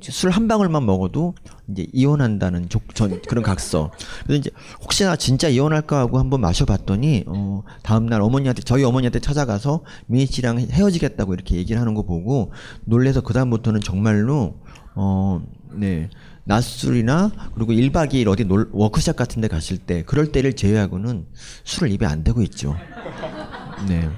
[0.02, 1.36] 술 한 방울만 먹어도
[1.70, 3.92] 이제 이혼한다는 족, 전, 그런 각서.
[4.24, 4.50] 그래서 이제
[4.82, 10.60] 혹시나 진짜 이혼할까 하고 한번 마셔봤더니 어, 다음 날 어머니한테 저희 어머니한테 찾아가서 미희 씨랑
[10.60, 12.52] 헤어지겠다고 이렇게 얘기를 하는 거 보고
[12.86, 14.56] 놀래서 그 다음부터는 정말로
[14.96, 15.42] 어,
[15.74, 16.10] 네.
[16.46, 21.28] 낮술이나 그리고 1박 2일 어디 놀, 워크샵 같은 데 갔을 때 그럴 때를 제외하고는
[21.63, 22.76] 술을 입에 안 대고 있죠.
[23.88, 24.10] 네.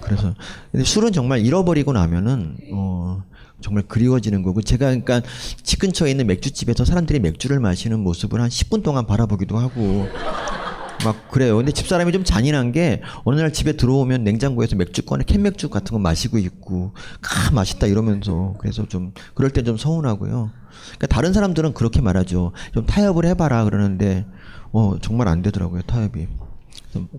[0.00, 0.34] 그래서
[0.72, 3.22] 근데 술은 정말 잃어버리고 나면은 어
[3.60, 5.22] 정말 그리워지는 거고 제가 그러니까
[5.62, 10.08] 집 근처에 있는 맥주집에서 사람들이 맥주를 마시는 모습을 한 10분 동안 바라보기도 하고
[11.04, 11.56] 막 그래요.
[11.56, 15.98] 근데 집사람이 좀 잔인한 게 어느 날 집에 들어오면 냉장고에서 맥주 꺼내 캔맥주 같은 거
[15.98, 16.92] 마시고 있고
[17.22, 20.50] 아 맛있다 이러면서 그래서 좀 그럴 땐 좀 서운하고요.
[20.86, 22.52] 그러니까 다른 사람들은 그렇게 말하죠.
[22.72, 24.26] 좀 타협을 해봐라 그러는데
[24.72, 26.26] 어 정말 안 되더라고요 타협이.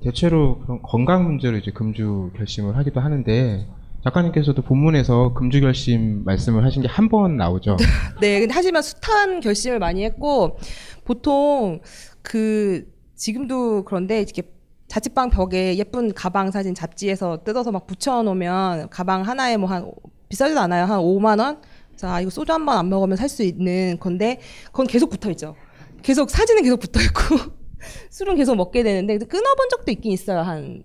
[0.03, 3.67] 대체로 그런 건강 문제로 이제 금주 결심을 하기도 하는데
[4.03, 7.75] 작가님께서도 본문에서 금주 결심 말씀을 하신 게 한 번 나오죠.
[8.21, 10.57] 네, 근데 하지만 숱한 결심을 많이 했고
[11.03, 11.79] 보통
[12.21, 14.43] 그 지금도 그런데 이렇게
[14.87, 19.91] 자취방 벽에 예쁜 가방 사진 잡지에서 뜯어서 막 붙여놓으면 가방 하나에 뭐 한
[20.29, 21.61] 비싸지도 않아요 한 5만 원.
[21.95, 25.55] 자 이거 소주 한 번 안 먹으면 살 수 있는 건데 그건 계속 붙어 있죠.
[26.03, 27.35] 계속 사진은 계속 붙어 있고
[28.09, 30.83] 술은 계속 먹게 되는데 끊어본 적도 있긴 있어요 한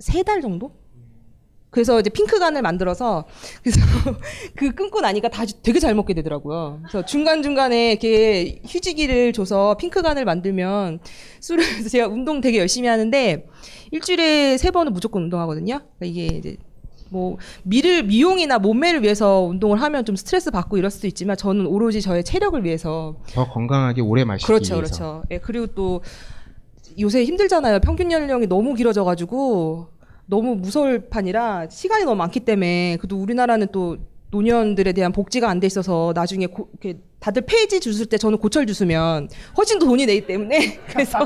[0.00, 0.72] 세 달 정도.
[1.70, 3.26] 그래서 이제 핑크간을 만들어서
[3.62, 3.78] 그래서
[4.56, 6.80] 그 끊고 나니까 다 되게 잘 먹게 되더라고요.
[6.82, 10.98] 그래서 중간 중간에 이렇게 휴지기를 줘서 핑크간을 만들면
[11.40, 13.46] 술을 제가 운동 되게 열심히 하는데
[13.92, 15.78] 일주일에 세 번은 무조건 운동하거든요.
[15.98, 16.56] 그러니까 이게 이제
[17.10, 22.00] 뭐 미를 미용이나 몸매를 위해서 운동을 하면 좀 스트레스 받고 이럴 수도 있지만 저는 오로지
[22.00, 24.94] 저의 체력을 위해서 더 건강하게 오래 마시기 그렇죠, 위해서.
[24.96, 25.22] 그렇죠.
[25.30, 26.02] 예, 그리고 또
[26.98, 27.80] 요새 힘들잖아요.
[27.80, 29.88] 평균 연령이 너무 길어져 가지고
[30.26, 33.98] 너무 무서울 판이라 시간이 너무 많기 때문에 그래도 우리나라는 또
[34.30, 38.64] 노년들에 대한 복지가 안 돼 있어서 나중에 고, 이렇게 다들 페이지 주술 때 저는 고철
[38.66, 41.18] 주스면 훨씬 더 돈이 내기 때문에 그래서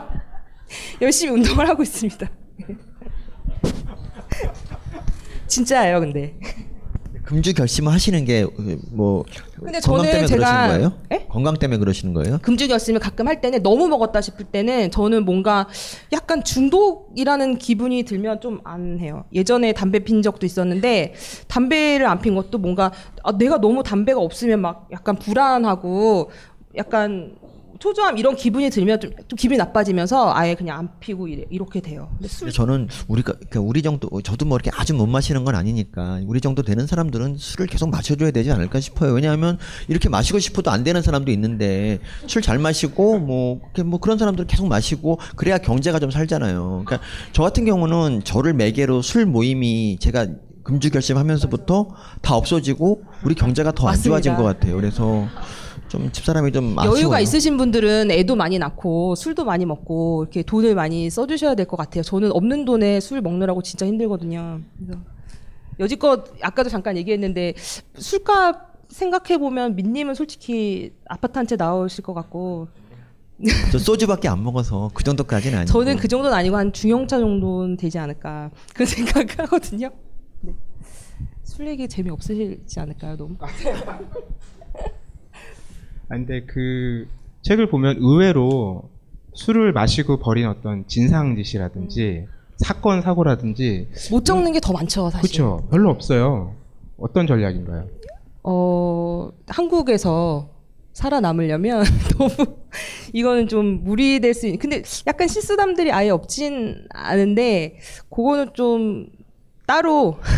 [1.03, 2.31] 열심히 운동을 하고 있습니다.
[5.59, 6.35] 진짜예요, 근데.
[7.25, 9.25] 금주 결심을 하시는 게뭐
[9.59, 10.93] 근데 건강 저는 때문에 제가- 그러시는 거예요?
[11.13, 11.27] 예?
[11.31, 12.39] 건강 때문에 그러시는 거예요?
[12.43, 15.67] 금주 결심을 가끔 할 때는 너무 먹었다 싶을 때는 저는 뭔가
[16.13, 19.25] 약간 중독이라는 기분이 들면 좀 안 해요.
[19.33, 21.15] 예전에 담배 핀 적도 있었는데
[21.49, 26.31] 담배를 안 핀 것도 뭔가 아, 내가 너무 담배가 없으면 막 약간 불안하고
[26.77, 27.37] 약간
[27.85, 32.09] 초조함 이런 기분이 들면 좀, 좀 기분이 나빠지면서 아예 그냥 안 피고 이래, 이렇게 돼요.
[32.17, 36.21] 근데 술 저는 우리가 그러니까 우리 정도 저도 뭐 이렇게 아주 못 마시는 건 아니니까
[36.27, 39.13] 우리 정도 되는 사람들은 술을 계속 마셔줘야 되지 않을까 싶어요.
[39.13, 44.47] 왜냐하면 이렇게 마시고 싶어도 안 되는 사람도 있는데 술 잘 마시고 뭐, 뭐 그런 사람들은
[44.47, 46.85] 계속 마시고 그래야 경제가 좀 살잖아요.
[46.85, 47.01] 그러니까
[47.33, 50.27] 저 같은 경우는 저를 매개로 술 모임이 제가
[50.63, 51.89] 금주 결심하면서부터
[52.23, 54.01] 다 없어지고 우리 경제가 더 안.
[54.01, 54.77] 좋아진 것 같아요.
[54.77, 55.27] 그래서
[55.95, 56.99] 좀 집사람이 좀 아쉬워요.
[56.99, 61.77] 여유가 있으신 분들은 애도 많이 낳고 술도 많이 먹고 이렇게 돈을 많이 써주셔야 될 것
[61.77, 62.03] 같아요.
[62.03, 64.61] 저는 없는 돈에 술 먹느라고 진짜 힘들거든요.
[64.79, 65.01] 그래서
[65.79, 67.55] 여지껏 아까도 잠깐 얘기했는데
[67.97, 72.67] 술값 생각해 보면 민님은 솔직히 아파트 한 채 나오실 것 같고
[73.73, 75.73] 저 소주밖에 안 먹어서 그 정도까지는 아니고.
[75.73, 79.91] 저는 그 정도는 아니고 한 중형차 정도는 되지 않을까 그런 생각하거든요.
[80.43, 80.53] 네.
[81.43, 83.37] 술 얘기 재미 없으시지 않을까요, 너무?
[86.09, 87.07] 아, 근데 그
[87.43, 88.89] 책을 보면 의외로
[89.35, 92.27] 술을 마시고 벌인 어떤 진상짓이라든지
[92.59, 95.29] 사건 사고라든지 못 적는 게 더 많죠, 사실.
[95.29, 95.67] 그렇죠.
[95.71, 96.55] 별로 없어요.
[96.99, 97.87] 어떤 전략인가요?
[98.45, 100.51] 어, 한국에서
[100.93, 101.83] 살아남으려면
[102.17, 102.31] 너무
[103.13, 104.61] 이거는 좀 무리될 수 있는.
[104.61, 107.79] 근데 약간 실수담들이 아예 없진 않은데
[108.11, 109.09] 그거는 좀
[109.67, 110.19] 따로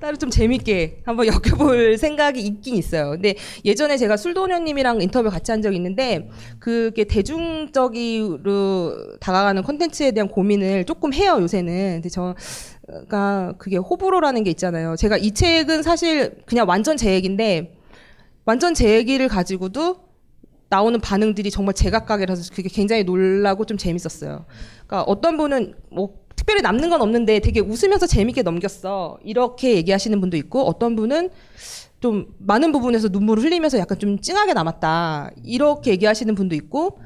[0.00, 3.10] 따로 좀 재밌게 한번 엮여볼 생각이 있긴 있어요.
[3.10, 6.28] 근데 예전에 제가 술도녀님이랑 인터뷰 같이 한 적이 있는데
[6.58, 12.02] 그게 대중적으로 다가가는 콘텐츠에 대한 고민을 조금 해요 요새는.
[12.02, 14.96] 근데 저가 그게 호불호라는 게 있잖아요.
[14.96, 17.74] 제가 이 책은 사실 그냥 완전 제 얘기인데
[18.44, 20.06] 완전 제 얘기를 가지고도
[20.68, 24.46] 나오는 반응들이 정말 제각각이라서 그게 굉장히 놀라고 좀 재밌었어요.
[24.86, 29.18] 그러니까 어떤 분은 뭐 특별히 남는 건 없는데 되게 웃으면서 재밌게 넘겼어.
[29.24, 31.30] 이렇게 얘기하시는 분도 있고 어떤 분은
[32.00, 35.30] 좀 많은 부분에서 눈물을 흘리면서 약간 좀 찡하게 남았다.
[35.42, 36.98] 이렇게 얘기하시는 분도 있고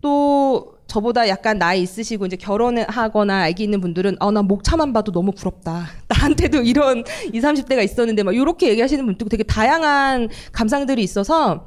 [0.00, 5.12] 또 저보다 약간 나이 있으시고 이제 결혼을 하거나 아기 있는 분들은 아 나 목차만 봐도
[5.12, 5.86] 너무 부럽다.
[6.08, 11.66] 나한테도 이런 20, 30대가 있었는데 막 이렇게 얘기하시는 분도 되게 다양한 감상들이 있어서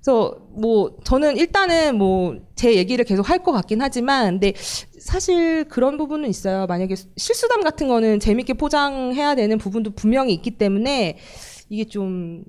[0.00, 5.96] 그래서 뭐 저는 일단은 뭐 제 얘기를 계속 할 것 같긴 하지만 근데 사실 그런
[5.96, 6.66] 부분은 있어요.
[6.66, 11.18] 만약에 실수담 같은 거는 재밌게 포장해야 되는 부분도 분명히 있기 때문에
[11.68, 12.42] 이게 좀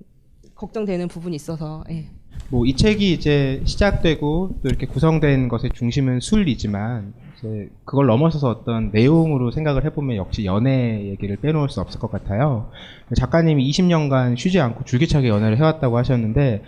[0.55, 2.07] 걱정되는 부분이 있어서 예.
[2.49, 8.89] 뭐 이 책이 이제 시작되고 또 이렇게 구성된 것의 중심은 술이지만 이제 그걸 넘어서서 어떤
[8.91, 12.71] 내용으로 생각을 해보면 역시 연애 얘기를 빼놓을 수 없을 것 같아요.
[13.15, 16.63] 작가님이 20년간 쉬지 않고 줄기차게 연애를 해왔다고 하셨는데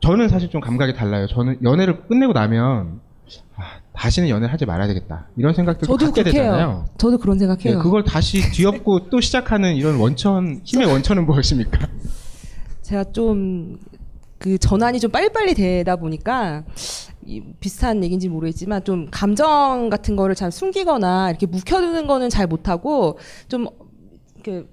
[0.00, 1.26] 저는 사실 좀 감각이 달라요.
[1.26, 3.00] 저는 연애를 끝내고 나면
[3.56, 6.56] 아, 다시는 연애를 하지 말아야 되겠다 이런 생각들도 갖게 되잖아요.
[6.56, 6.84] 해요.
[6.98, 7.76] 저도 그런 생각해요.
[7.78, 11.88] 네, 그걸 다시 뒤엎고 또 시작하는 이런 원천 힘의 원천은 무엇입니까?
[12.82, 13.78] 제가 좀
[14.38, 16.64] 그 전환이 좀 빨리빨리 되다 보니까
[17.26, 23.18] 이 비슷한 얘기인지 모르겠지만 좀 감정 같은 거를 잘 숨기거나 이렇게 묵혀두는 거는 잘 못하고
[23.48, 23.66] 좀
[24.36, 24.66] 이렇게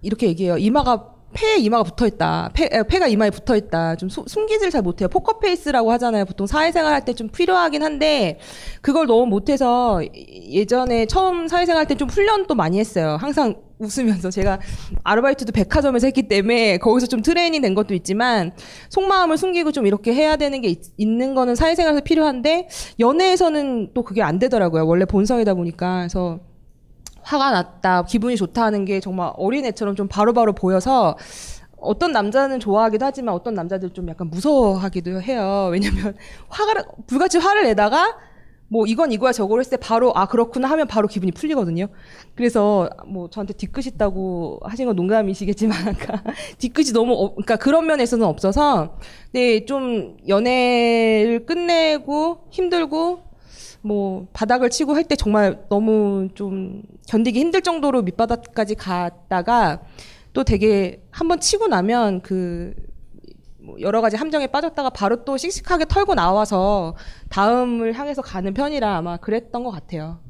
[0.00, 0.56] 이렇게 얘기해요.
[0.56, 2.50] 이마가 폐에 이마가 붙어 있다.
[2.54, 3.96] 폐, 에, 폐가 이마에 붙어 있다.
[3.96, 5.08] 좀 소- 숨기질 잘 못해요.
[5.08, 6.24] 포커페이스라고 하잖아요.
[6.24, 8.38] 보통 사회생활 할 때 좀 필요하긴 한데
[8.80, 10.00] 그걸 너무 못해서
[10.50, 13.16] 예전에 처음 사회생활 할 때 좀 훈련도 많이 했어요.
[13.20, 14.60] 항상 웃으면서 제가
[15.02, 18.52] 아르바이트도 백화점에서 했기 때문에 거기서 좀 트레이닝 된 것도 있지만
[18.90, 22.68] 속마음을 숨기고 좀 이렇게 해야 되는 게 있, 는 거는 사회생활에서 필요한데
[23.00, 24.86] 연애에서는 또 그게 안 되더라고요.
[24.86, 26.38] 원래 본성이다 보니까 그래서
[27.22, 31.16] 화가 났다, 기분이 좋다 하는 게 정말 어린애처럼 좀 바로 바로 보여서
[31.76, 35.68] 어떤 남자는 좋아하기도 하지만 어떤 남자들 좀 약간 무서워하기도 해요.
[35.72, 36.14] 왜냐면
[36.48, 38.16] 화가 불같이 화를 내다가
[38.68, 41.88] 뭐 이건 이거야 저거를 했을 때 바로 아 그렇구나 하면 바로 기분이 풀리거든요.
[42.34, 46.22] 그래서 뭐 저한테 뒤끝 있다고 하신 건 농담이시겠지만 아까
[46.56, 48.96] 뒤끝이 너무 어, 그러니까 그런 면에서는 없어서
[49.32, 53.31] 네좀 연애를 끝내고 힘들고
[53.82, 59.80] 뭐 바닥을 치고 할 때 정말 너무 좀 견디기 힘들 정도로 밑바닥까지 갔다가
[60.32, 66.96] 또 되게 한번 치고 나면 그뭐 여러 가지 함정에 빠졌다가 바로 또 씩씩하게 털고 나와서
[67.28, 70.20] 다음을 향해서 가는 편이라 아마 그랬던 것 같아요.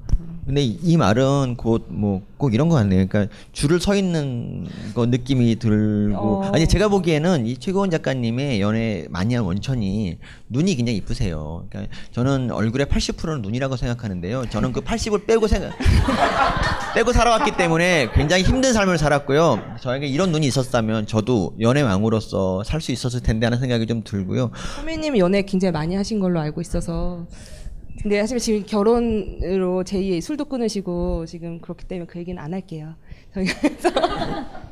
[0.45, 3.07] 근데 이, 이 말은 곧 뭐 꼭 이런 거 같네요.
[3.07, 4.67] 그러니까 줄을 서 있는
[4.97, 6.51] 거 느낌이 들고 어.
[6.53, 10.19] 아니 제가 보기에는 이 최고원 작가님의 연애 많이 한 원천이
[10.49, 11.67] 눈이 굉장히 이쁘세요.
[11.71, 14.47] 그러니까 저는 얼굴의 80%는 눈이라고 생각하는데요.
[14.51, 15.71] 저는 그 80을 빼고 생각
[16.97, 19.77] 빼고 살아왔기 때문에 굉장히 힘든 삶을 살았고요.
[19.81, 24.51] 저에게 이런 눈이 있었다면 저도 연애 왕으로서 살 수 있었을 텐데 하는 생각이 좀 들고요.
[24.75, 27.29] 선배님 연애 굉장히 많이 하신 걸로 알고 있어서
[28.01, 32.95] 근데 사실 지금 결혼으로 제2의 술도 끊으시고 지금 그렇기 때문에 그 얘기는 안 할게요.
[33.35, 33.53] 저희가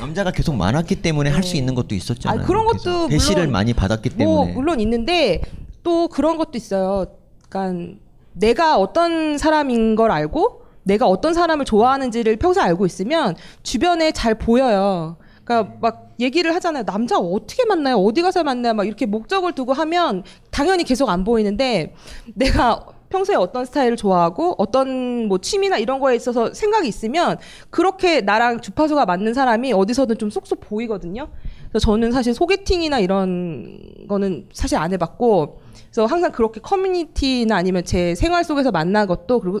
[0.00, 2.42] 남자가 계속 많았기 때문에 할 수 있는 것도 있었잖아요.
[2.42, 2.66] 아, 그런.
[2.66, 4.52] 것도 대시를 물론 많이 받았기 뭐 때문에.
[4.54, 5.40] 물론 있는데
[5.82, 7.06] 또 그런 것도 있어요.
[7.48, 7.96] 그러니까
[8.32, 15.16] 내가 어떤 사람인 걸 알고 내가 어떤 사람을 좋아하는지를 평소에 알고 있으면 주변에 잘 보여요.
[15.46, 16.84] 그러니까 막 얘기를 하잖아요.
[16.84, 17.96] 남자 어떻게 만나요?
[17.96, 18.74] 어디 가서 만나요?
[18.74, 21.94] 막 이렇게 목적을 두고 하면 당연히 계속 안 보이는데
[22.34, 27.38] 내가 평소에 어떤 스타일을 좋아하고 어떤 뭐 취미나 이런 거에 있어서 생각이 있으면
[27.70, 31.28] 그렇게 나랑 주파수가 맞는 사람이 어디서든 좀 쏙쏙 보이거든요.
[31.68, 33.78] 그래서 저는 사실 소개팅이나 이런
[34.08, 35.60] 거는 사실 안 해봤고
[35.92, 39.60] 그래서 항상 그렇게 커뮤니티나 아니면 제 생활 속에서 만난 것도 그리고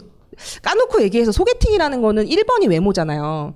[0.62, 3.54] 까놓고 얘기해서 소개팅이라는 거는 1번이 외모잖아요.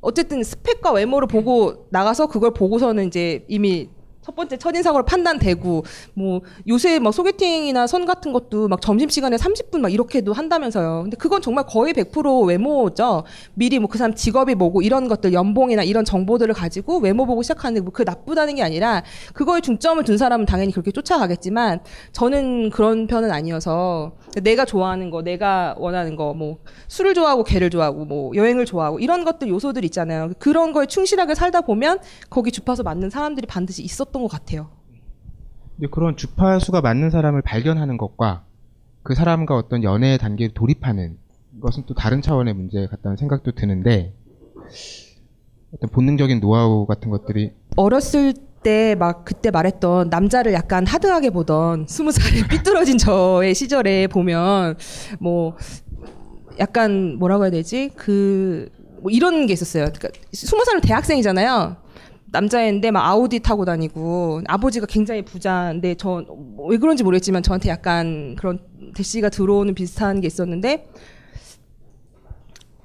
[0.00, 3.88] 어쨌든 스펙과 외모를 보고 나가서 그걸 보고서는 이제 이미
[4.30, 9.92] 첫 번째 첫인상으로 판단되고 뭐 요새 막 소개팅이나 선 같은 것도 막 점심시간에 30분 막
[9.92, 11.02] 이렇게도 한다면서요.
[11.02, 13.24] 근데 그건 정말 거의 100% 외모죠.
[13.54, 17.80] 미리 뭐 그 사람 직업이 뭐고 이런 것들 연봉이나 이런 정보들을 가지고 외모 보고 시작하는데
[17.80, 19.02] 뭐그 나쁘다는 게 아니라
[19.34, 21.80] 그거에 중점을 둔 사람은 당연히 그렇게 쫓아가겠지만
[22.12, 24.12] 저는 그런 편은 아니어서
[24.42, 29.24] 내가 좋아하는 거, 내가 원하는 거, 뭐 술을 좋아하고 개를 좋아하고 뭐 여행을 좋아하고 이런
[29.24, 30.32] 것들 요소들 있잖아요.
[30.38, 34.70] 그런 거에 충실하게 살다 보면 거기 주파수 맞는 사람들이 반드시 있었던 것 같아요.
[35.76, 38.44] 근데 그런 주파수가 맞는 사람을 발견하는 것과
[39.02, 41.16] 그 사람과 어떤 연애 단계에 돌입하는
[41.60, 44.14] 것은 또 다른 차원의 문제 같다는 생각도 드는데
[45.74, 52.12] 어떤 본능적인 노하우 같은 것들이 어렸을 때 막 그때 말했던 남자를 약간 하드하게 보던 스무
[52.12, 54.76] 살에 삐뚤어진 저의 시절에 보면
[55.18, 55.56] 뭐
[56.58, 58.68] 약간 뭐라고 해야 되지 그
[59.02, 59.84] 뭐 이런 게 있었어요.
[59.84, 61.76] 그러니까 스무 살은 대학생이잖아요.
[62.32, 66.24] 남자인데 막 아우디 타고 다니고 아버지가 굉장히 부자인데 저
[66.68, 68.60] 왜 그런지 모르겠지만 저한테 약간 그런
[68.94, 70.88] 대시가 들어오는 비슷한 게 있었는데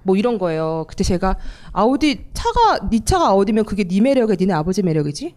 [0.03, 0.85] 뭐 이런 거예요.
[0.87, 1.35] 그때 제가
[1.71, 5.35] 아우디 차가 네 차가 아우디면 그게 네 매력이야, 니네 아버지 매력이지?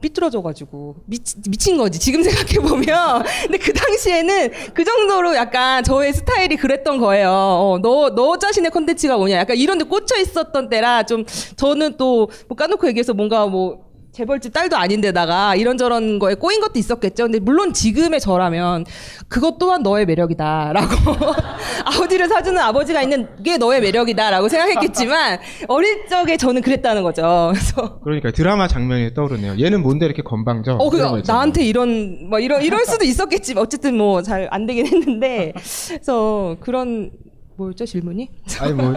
[0.00, 3.24] 삐뚤어져가지고 미치, 미친 거지 지금 생각해 보면.
[3.44, 7.30] 근데 그 당시에는 그 정도로 약간 저의 스타일이 그랬던 거예요.
[7.30, 9.36] 어, 너, 너 자신의 컨텐츠가 뭐냐.
[9.36, 11.24] 약간 이런 데 꽂혀 있었던 때라 좀
[11.56, 13.83] 저는 또 뭐 까놓고 얘기해서 뭔가 뭐
[14.14, 17.24] 재벌집 딸도 아닌데다가 이런저런 거에 꼬인 것도 있었겠죠.
[17.24, 18.84] 근데 물론 지금의 저라면
[19.28, 20.86] 그것 또한 너의 매력이다라고
[21.84, 27.50] 아우디를 사주는 아버지가 있는 게 너의 매력이다라고 생각했겠지만 어릴 적에 저는 그랬다는 거죠.
[27.52, 29.56] 그래서 그러니까 드라마 장면이 떠오르네요.
[29.58, 30.74] 얘는 뭔데 이렇게 건방져?
[30.74, 31.22] 어, 그.
[31.26, 35.52] 나한테 이런 뭐 이런 이럴 수도 있었겠지만 어쨌든 뭐 잘 안 되긴 했는데
[35.88, 37.10] 그래서 그런
[37.56, 38.30] 뭐였죠 질문이?
[38.60, 38.94] 아니 뭐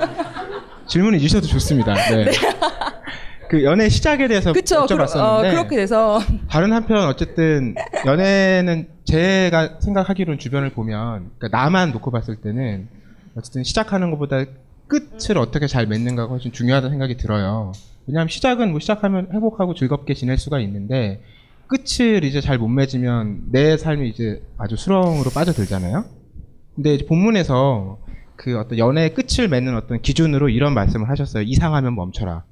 [0.88, 1.96] 질문이 주셔도 좋습니다.
[2.12, 2.26] 네.
[3.50, 6.20] 그 연애 시작에 대해서 그쵸, 여쭤봤었는데 어, 그렇게 돼서
[6.50, 7.76] 다른 한편 어쨌든
[8.06, 12.88] 연애는 제가 생각하기로는 주변을 보면 그러니까 나만 놓고 봤을 때는
[13.36, 14.44] 어쨌든 시작하는 것보다
[14.88, 17.72] 끝을 어떻게 잘 맺는가가 훨씬 중요하다는 생각이 들어요.
[18.08, 21.22] 왜냐하면 시작은 뭐 시작하면 행복하고 즐겁게 지낼 수가 있는데
[21.68, 26.06] 끝을 이제 잘 못 맺으면 내 삶이 이제 아주 수렁으로 빠져들잖아요.
[26.76, 28.00] 근데 이제 본문에서
[28.38, 31.44] 그 어떤 연애의 끝을 맺는 어떤 기준으로 이런 말씀을 하셨어요.
[31.44, 32.44] 이상하면 멈춰라.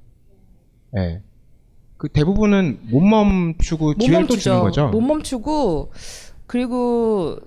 [0.96, 1.22] 예.
[1.96, 4.40] 그 대부분은 못 멈추고 못 기회를 또 멈추죠.
[4.40, 4.88] 주는 거죠.
[4.88, 5.92] 못 멈추고
[6.46, 7.38] 그리고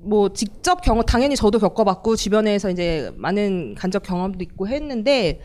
[0.00, 5.40] 뭐 직접 경험 당연히 저도 겪어봤고 주변에서 이제 많은 간접 경험도 있고 했는데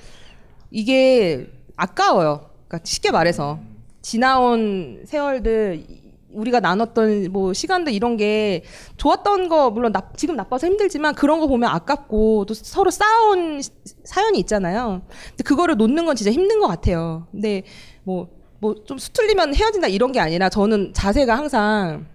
[0.72, 2.50] 이게 아까워요.
[2.68, 3.60] 그러니까 쉽게 말해서
[4.02, 6.03] 지나온 세월들
[6.34, 8.64] 우리가 나눴던 뭐 시간들 이런 게
[8.98, 13.72] 좋았던 거 물론 나, 지금 나빠서 힘들지만 그런 거 보면 아깝고 또 서로 싸운 시-
[14.04, 15.02] 사연이 있잖아요.
[15.30, 17.28] 근데 그거를 놓는 건 진짜 힘든 것 같아요.
[17.32, 17.64] 근데
[18.04, 18.28] 뭐
[18.60, 22.06] 뭐 좀 수틀리면 헤어진다 이런 게 아니라 저는 자세가 항상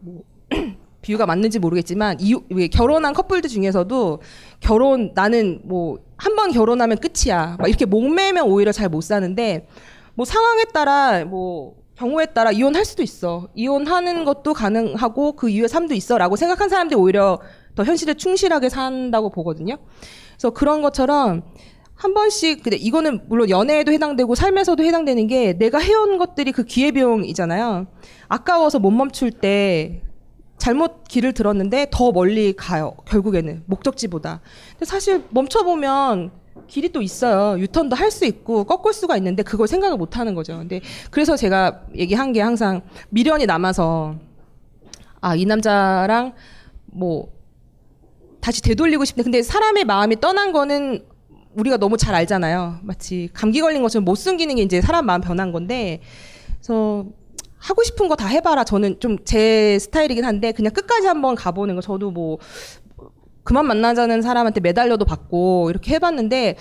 [0.00, 0.22] 뭐
[1.02, 4.22] 비유가 맞는지 모르겠지만 이후 왜 결혼한 커플들 중에서도
[4.60, 9.66] 결혼 나는 뭐 한 번 결혼하면 끝이야 막 이렇게 목매면 오히려 잘 못 사는데
[10.14, 15.94] 뭐 상황에 따라 뭐 경우에 따라 이혼할 수도 있어 이혼하는 것도 가능하고 그 이후의 삶도
[15.94, 17.38] 있어라고 생각한 사람들이 오히려
[17.74, 19.76] 더 현실에 충실하게 산다고 보거든요.
[20.32, 21.42] 그래서 그런 것처럼
[21.94, 26.90] 한 번씩 근데 이거는 물론 연애에도 해당되고 삶에서도 해당되는 게 내가 해온 것들이 그 기회
[26.90, 27.86] 비용이잖아요.
[28.28, 30.02] 아까워서 못 멈출 때
[30.58, 32.96] 잘못 길을 들었는데 더 멀리 가요.
[33.06, 34.40] 결국에는 목적지보다.
[34.72, 36.32] 근데 사실 멈춰 보면
[36.68, 37.58] 길이 또 있어요.
[37.60, 40.56] 유턴도 할 수 있고 꺾을 수가 있는데 그걸 생각을 못 하는 거죠.
[40.58, 40.80] 근데
[41.10, 44.16] 그래서 제가 얘기한 게 항상 미련이 남아서
[45.20, 46.34] 아, 이 남자랑
[46.86, 47.32] 뭐
[48.40, 49.22] 다시 되돌리고 싶네.
[49.24, 51.04] 근데 사람의 마음이 떠난 거는
[51.54, 52.78] 우리가 너무 잘 알잖아요.
[52.82, 56.00] 마치 감기 걸린 것처럼 못 숨기는 게 이제 사람 마음 변한 건데
[56.58, 57.06] 그래서
[57.58, 58.64] 하고 싶은 거 다 해봐라.
[58.64, 61.80] 저는 좀 제 스타일이긴 한데 그냥 끝까지 한번 가보는 거.
[61.80, 62.38] 저도 뭐
[63.44, 66.56] 그만 만나자는 사람한테 메달려도 받고 이렇게 해봤는데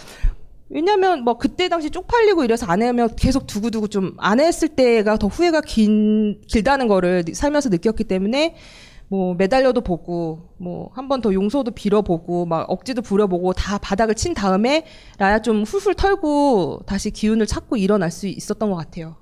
[0.69, 5.27] 왜냐면 뭐 그때 당시 쪽팔리고 이래서 안 하면 계속 두고두고 좀 안 했을 때가 더
[5.27, 8.55] 후회가 긴 길다는 거를 살면서 느꼈기 때문에
[9.09, 14.33] 뭐 메달려도 보고 뭐 한 번 더 용서도 빌어보고 막 억지도 부려보고 다 바닥을 친
[14.33, 14.85] 다음에
[15.19, 19.15] 나야 좀 훌훌 털고 다시 기운을 찾고 일어날 수 있었던 것 같아요.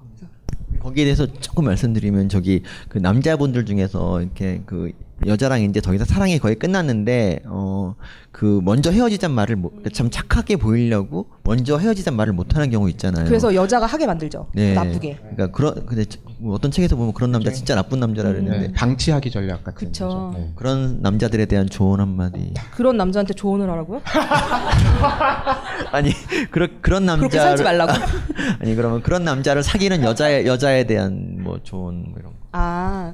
[0.79, 4.91] 거기에 대해서 조금 말씀드리면 저기 그 남자분들 중에서 이렇게 그
[5.25, 7.95] 여자랑 이제 더 이상 사랑이 거의 끝났는데 어
[8.31, 12.89] 그 먼저 헤어지잔 말을 못, 그러니까 참 착하게 보이려고 먼저 헤어지잔 말을 못 하는 경우
[12.89, 13.25] 있잖아요.
[13.25, 14.47] 그래서 여자가 하게 만들죠.
[14.53, 14.73] 네.
[14.73, 15.17] 나쁘게.
[15.21, 16.05] 그러니까 그런 근데
[16.39, 20.07] 뭐 어떤 책에서 보면 그런 남자 진짜 나쁜 남자라 그랬는데 네, 방치하기 전략 같은 그쵸.
[20.07, 20.33] 거죠.
[20.37, 20.51] 네.
[20.55, 22.53] 그런 남자들에 대한 조언 한마디.
[22.71, 24.01] 그런 남자한테 조언을 하라고요?
[25.91, 26.13] 아니
[26.51, 27.91] 그런 그런 남자 그렇게 살지 말라고?
[28.59, 32.37] 아니 그러면 그런 남자를 사귀는 여자에 여자에 대한 뭐 조언 뭐 이런 거.
[32.53, 33.13] 아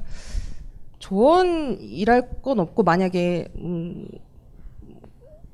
[1.08, 4.06] 조언이랄 건 없고 만약에 음,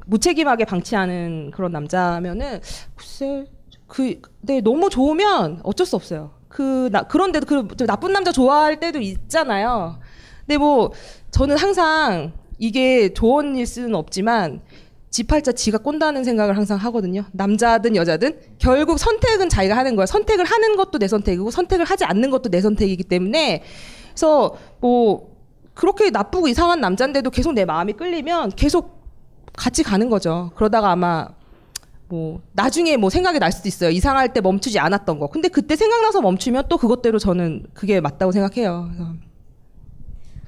[0.07, 2.61] 무책임하게 방치하는 그런 남자면은
[2.96, 3.46] 글쎄
[3.86, 6.32] 그 네, 너무 좋으면 어쩔 수 없어요.
[6.48, 10.00] 그 나, 그런데도 그 나쁜 남자 좋아할 때도 있잖아요.
[10.40, 10.92] 근데 뭐
[11.30, 14.61] 저는 항상 이게 조언일 수는 없지만
[15.11, 17.24] 지팔자 지가 꼰다는 생각을 항상 하거든요.
[17.30, 20.07] 남자든 여자든 결국 선택은 자기가 하는 거야.
[20.07, 23.62] 선택을 하는 것도 내 선택이고 선택을 하지 않는 것도 내 선택이기 때문에
[24.11, 25.34] 그래서 뭐
[25.74, 29.02] 그렇게 나쁘고 이상한 남자인데도 계속 내 마음이 끌리면 계속
[29.56, 30.50] 같이 가는 거죠.
[30.54, 31.28] 그러다가 아마
[32.08, 33.90] 뭐 나중에 뭐 생각이 날 수도 있어요.
[33.90, 35.28] 이상할 때 멈추지 않았던 거.
[35.28, 38.90] 근데 그때 생각나서 멈추면 또 그것대로 저는 그게 맞다고 생각해요.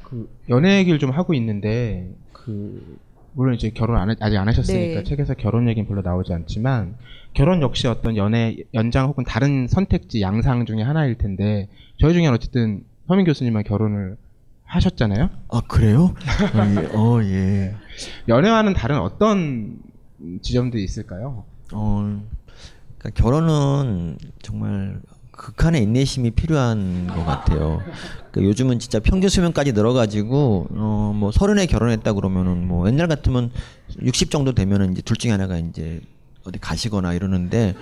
[0.05, 2.99] 그 연애 얘기를 좀 하고 있는데 그
[3.33, 5.05] 물론 이제 결혼 안, 하- 아직 안 하셨으니까 네.
[5.05, 6.97] 책에서 결혼 얘기는 별로 나오지 않지만
[7.35, 11.69] 결혼 역시 어떤 연애 연장 혹은 다른 선택지 양상 중에 하나일 텐데
[12.01, 14.17] 저희 중에 어쨌든 서민 교수님은 결혼을
[14.67, 15.31] 하셨잖아요.
[15.49, 16.15] 아 그래요?
[16.95, 17.75] 어 예.
[18.29, 19.79] 연애와는 다른 어떤
[20.43, 21.45] 지점들이 있을까요?
[21.73, 22.21] 어,
[22.99, 25.01] 그러니까 결혼은 정말
[25.31, 27.83] 극한의 인내심이 필요한 것 같아요.
[28.31, 33.51] 그러니까 요즘은 진짜 평균 수명까지 늘어가지고 어뭐 서른에 결혼했다 그러면은 뭐 옛날 같으면
[34.03, 36.01] 60 정도 되면은 이제 둘 중에 하나가 이제
[36.47, 37.75] 어디 가시거나 이러는데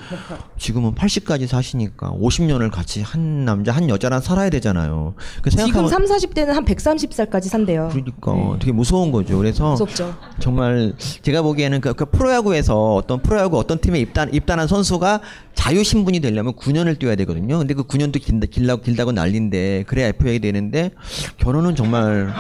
[0.59, 5.15] 지금은 80까지 사시니까 50년을 같이 한 남자 한 여자랑 살아야 되잖아요.
[5.43, 7.91] 그 지금 생각하면 3, 40대는 한 130살까지 산대요.
[7.93, 9.37] 그러니까 되게 무서운 거죠.
[9.37, 10.15] 그래서 무섭죠.
[10.39, 15.21] 정말 제가 보기에는 그, 그 프로야구에서 어떤 프로야구 어떤 팀에 입단 입단한 선수가
[15.55, 17.59] 자유 신분이 되려면 9년을 뛰어야 되거든요.
[17.59, 20.91] 근데 그 9년도 길다, 길다고 길다고 난린데 그래야 FA가 되는데
[21.37, 22.33] 결혼은 정말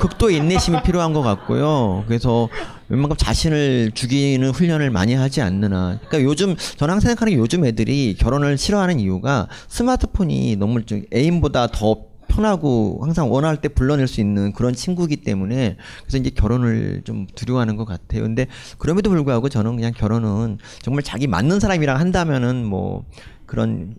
[0.00, 2.04] 극도의 인내심이 필요한 것 같고요.
[2.06, 2.48] 그래서
[2.88, 5.98] 웬만큼 자신을 죽이는 훈련을 많이 하지 않느나.
[6.06, 12.04] 그러니까 요즘 항상 생각하는 게 요즘 애들이 결혼을 싫어하는 이유가 스마트폰이 너무 좀 애인보다 더
[12.28, 17.76] 편하고 항상 원할 때 불러낼 수 있는 그런 친구이기 때문에 그래서 이제 결혼을 좀 두려워하는
[17.76, 18.22] 것 같아요.
[18.22, 18.46] 근데
[18.78, 23.04] 그럼에도 불구하고 저는 그냥 결혼은 정말 자기 맞는 사람이랑 한다면은 뭐
[23.46, 23.94] 그런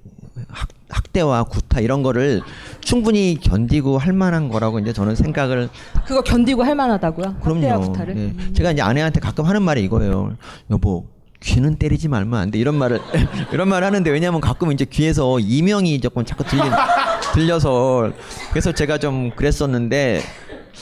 [0.49, 2.41] 학, 학대와 구타 이런 거를
[2.79, 5.69] 충분히 견디고 할 만한 거라고 이제 저는 생각을
[6.05, 7.35] 그거 견디고 할 만하다고요?
[7.41, 7.81] 학대와 그럼요.
[7.91, 8.17] 구타를?
[8.17, 8.53] 예.
[8.53, 10.35] 제가 이제 아내한테 가끔 하는 말이 이거예요.
[10.71, 11.05] 여보,
[11.41, 12.57] 귀는 때리지 말면 안 돼.
[12.59, 12.99] 이런 말을
[13.51, 16.61] 이런 말을 하는데 왜냐면 가끔 이제 귀에서 이명이 조금 자꾸 들리,
[17.33, 18.11] 들려서
[18.51, 20.21] 그래서 제가 좀 그랬었는데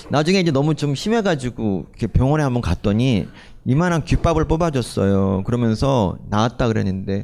[0.09, 3.27] 나중에 이제 너무 좀 심해가지고 병원에 한번 갔더니
[3.65, 5.43] 이만한 귓밥을 뽑아줬어요.
[5.45, 7.23] 그러면서 나왔다 그랬는데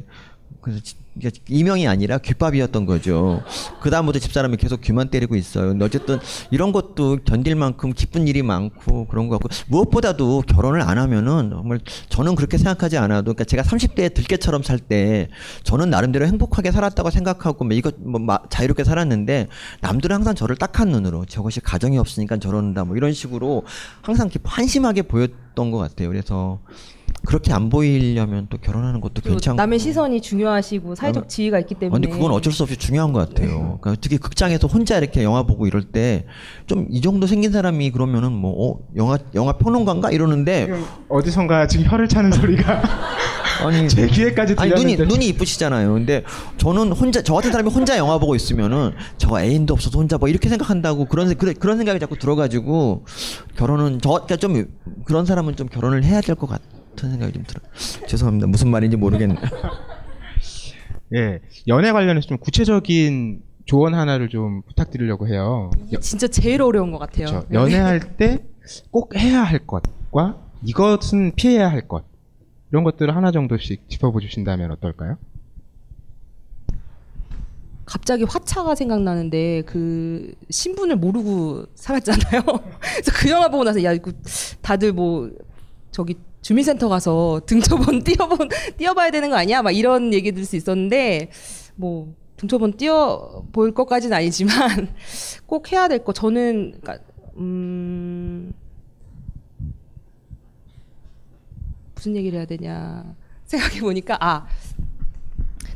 [0.60, 0.96] 그래서 지-
[1.48, 3.42] 이명이 아니라 귓밥이었던 거죠.
[3.80, 5.68] 그 다음부터 집사람이 계속 귀만 때리고 있어요.
[5.68, 6.18] 근데 어쨌든
[6.50, 11.80] 이런 것도 견딜 만큼 기쁜 일이 많고 그런 거 같고 무엇보다도 결혼을 안 하면은 정말
[12.08, 15.28] 저는 그렇게 생각하지 않아도 그러니까 제가 30대에 들깨처럼 살 때
[15.62, 19.48] 저는 나름대로 행복하게 살았다고 생각하고 뭐 이것 뭐 마- 자유롭게 살았는데
[19.80, 23.64] 남들은 항상 저를 딱한 눈으로 저것이 가정이 없으니까 저런다 뭐 이런 식으로
[24.00, 26.08] 항상 이렇게 한심하게 보였던 것 같아요.
[26.08, 26.58] 그래서
[27.24, 32.00] 그렇게 안 보이려면 또 결혼하는 것도 괜찮고 남의 시선이 중요하시고 사회적 지위가 있기 때문에.
[32.00, 33.78] 근데 그건 어쩔 수 없이 중요한 것 같아요.
[33.80, 36.26] 그러니까 특히 극장에서 혼자 이렇게 영화 보고 이럴 때
[36.66, 40.68] 좀 이 정도 생긴 사람이 그러면은 뭐 어, 영화 영화 평론가인가 이러는데
[41.08, 42.82] 어디선가 지금 혀를 차는 소리가
[43.64, 45.04] 아니 제 귀에까지 아니 눈이 들렸는데.
[45.06, 45.92] 눈이 이쁘시잖아요.
[45.92, 46.24] 근데
[46.56, 50.48] 저는 혼자 저 같은 사람이 혼자 영화 보고 있으면은 저 애인도 없어서 혼자 뭐 이렇게
[50.48, 53.04] 생각한다고 그런 세- 그런, 그런 생각이 자꾸 들어가지고
[53.56, 54.64] 결혼은 저 그러니까 좀
[55.04, 56.60] 그런 사람은 좀 결혼을 해야 될 것 같
[57.04, 57.60] 은 생각이 좀 들어.
[57.64, 58.46] 요 죄송합니다.
[58.46, 59.36] 무슨 말인지 모르겠네.
[61.14, 65.70] 예, 연애 관련해서 좀 구체적인 조언 하나를 좀 부탁드리려고 해요.
[65.86, 67.26] 이게 진짜 제일 어려운 것 같아요.
[67.26, 67.46] 그렇죠.
[67.52, 68.44] 연애할 때
[68.92, 72.04] 꼭 해야 할 것과 이것은 피해야 할 것
[72.70, 75.18] 이런 것들을 하나 정도씩 짚어보 주신다면 어떨까요?
[77.84, 82.42] 갑자기 화차가 생각나는데 그 신분을 모르고 살았잖아요.
[82.80, 84.12] 그래서 그 영화 보고 나서 야 이거
[84.62, 85.28] 다들 뭐
[85.90, 89.62] 저기 주민센터 가서 등초본 띄어본 띄어봐야 되는 거 아니야?
[89.62, 91.30] 막 이런 얘기 들을 수 있었는데
[91.76, 94.88] 뭐 등초본 띄어 볼 것까지는 아니지만
[95.46, 96.98] 꼭 해야 될 거 저는 그러니까
[97.36, 98.52] 음
[101.94, 103.14] 무슨 얘기를 해야 되냐
[103.44, 104.46] 생각해 보니까 아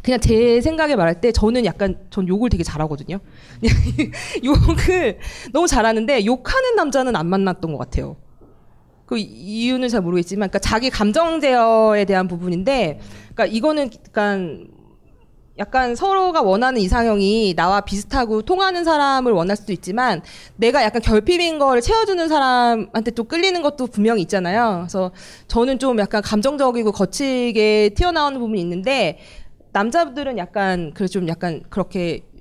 [0.03, 3.19] 그냥 제 생각에 말할 때 저는 약간 전 욕을 되게 잘하거든요.
[4.45, 5.19] 욕을
[5.53, 8.17] 너무 잘하는데 욕하는 남자는 안 만났던 것 같아요.
[9.07, 13.01] 그 이유는 잘 모르겠지만, 그러니까 자기 감정 제어에 대한 부분인데,
[13.35, 14.69] 그러니까 이거는 약간
[15.59, 20.21] 약간 서로가 원하는 이상형이 나와 비슷하고 통하는 사람을 원할 수도 있지만
[20.57, 24.81] 내가 약간 결핍인 거를 채워주는 사람한테 또 끌리는 것도 분명히 있잖아요.
[24.83, 25.13] 그래서
[25.49, 29.19] 저는 좀 약간 감정적이고 거칠게 튀어나오는 부분이 있는데
[29.73, 32.36] 남자들은 약간 그래서 좀 약간 그렇게 좀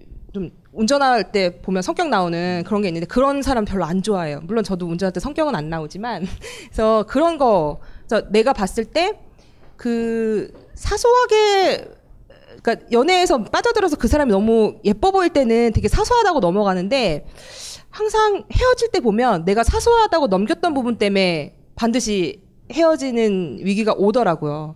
[0.76, 4.42] 운전할 때 보면 성격 나오는 그런 게 있는데 그런 사람 별로 안 좋아해요.
[4.44, 6.26] 물론 저도 운전할 때 성격은 안 나오지만
[6.68, 9.26] 그래서 그런 거 그래서 내가 봤을 때
[9.78, 11.88] 그 사소하게
[12.62, 17.26] 그러니까 연애에서 빠져들어서 그 사람이 너무 예뻐 보일 때는 되게 사소하다고 넘어가는데
[17.90, 24.76] 항상 헤어질 때 보면 내가 사소하다고 넘겼던 부분 때문에 반드시 헤어지는 위기가 오더라고요.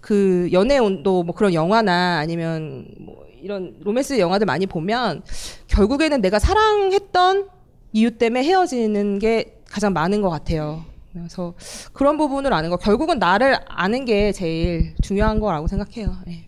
[0.00, 5.22] 그 연애 온도 뭐 그런 영화나 아니면 뭐 이런 로맨스 영화들 많이 보면
[5.68, 7.48] 결국에는 내가 사랑했던
[7.92, 10.84] 이유 때문에 헤어지는 게 가장 많은 것 같아요.
[11.12, 11.54] 그래서
[11.92, 16.16] 그런 부분을 아는 거 결국은 나를 아는 게 제일 중요한 거라고 생각해요.
[16.28, 16.46] 예.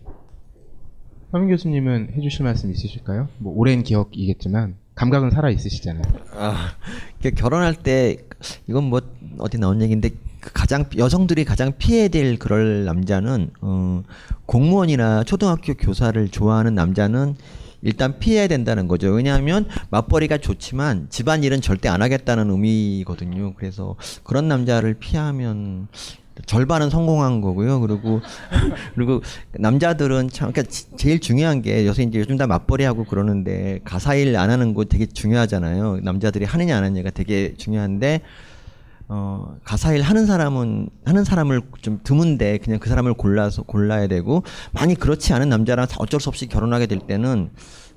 [1.31, 3.27] 서민 교수님은 해주실 말씀 있으실까요?
[3.39, 6.03] 뭐 오랜 기억이겠지만 감각은 살아 있으시잖아요.
[6.33, 6.75] 아,
[7.35, 8.17] 결혼할 때
[8.69, 9.01] 이건 뭐
[9.39, 10.15] 어디 나온 얘기인데 그
[10.53, 14.03] 가장 여성들이 가장 피해야 될 그럴 남자는 어,
[14.45, 17.35] 공무원이나 초등학교 교사를 좋아하는 남자는
[17.81, 19.09] 일단 피해야 된다는 거죠.
[19.11, 23.53] 왜냐하면 맞벌이가 좋지만 집안일은 절대 안 하겠다는 의미거든요.
[23.55, 25.87] 그래서 그런 남자를 피하면
[26.45, 27.79] 절반은 성공한 거고요.
[27.81, 28.21] 그리고
[28.95, 29.21] 그리고
[29.51, 34.49] 남자들은 참 그러니까 지- 제일 중요한 게 요새 이제 요즘 다 맞벌이하고 그러는데 가사일 안
[34.49, 35.99] 하는 거 되게 중요하잖아요.
[36.03, 38.21] 남자들이 하느냐 안 하느냐가 되게 중요한데
[39.15, 44.41] 어, 가사일 하는 사람은 하는 사람을 좀 드문데 그냥 그 사람을 골라서 골라야 되고
[44.71, 47.51] 만약 그렇지 않은 남자랑 어쩔 수 없이 결혼하게 될 때는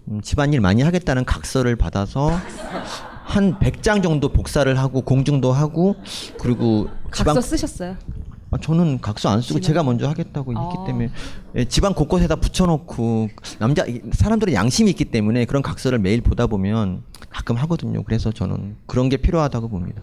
[0.08, 2.30] 음, 집안일 많이 하겠다는 각서를 받아서
[3.24, 5.96] 한 100장 정도 복사를 하고 공증도 하고
[6.38, 7.96] 그리고 각서 쓰셨어요?
[8.50, 11.10] 아, 저는 각서 안 쓰고 제가 먼저 하겠다고 했기 때문에
[11.56, 17.04] 예, 집안 곳곳에다 붙여놓고 남자 이- 사람들은 양심이 있기 때문에 그런 각서를 매일 보다 보면
[17.30, 18.02] 가끔 하거든요.
[18.02, 20.02] 그래서 저는 그런 게 필요하다고 봅니다.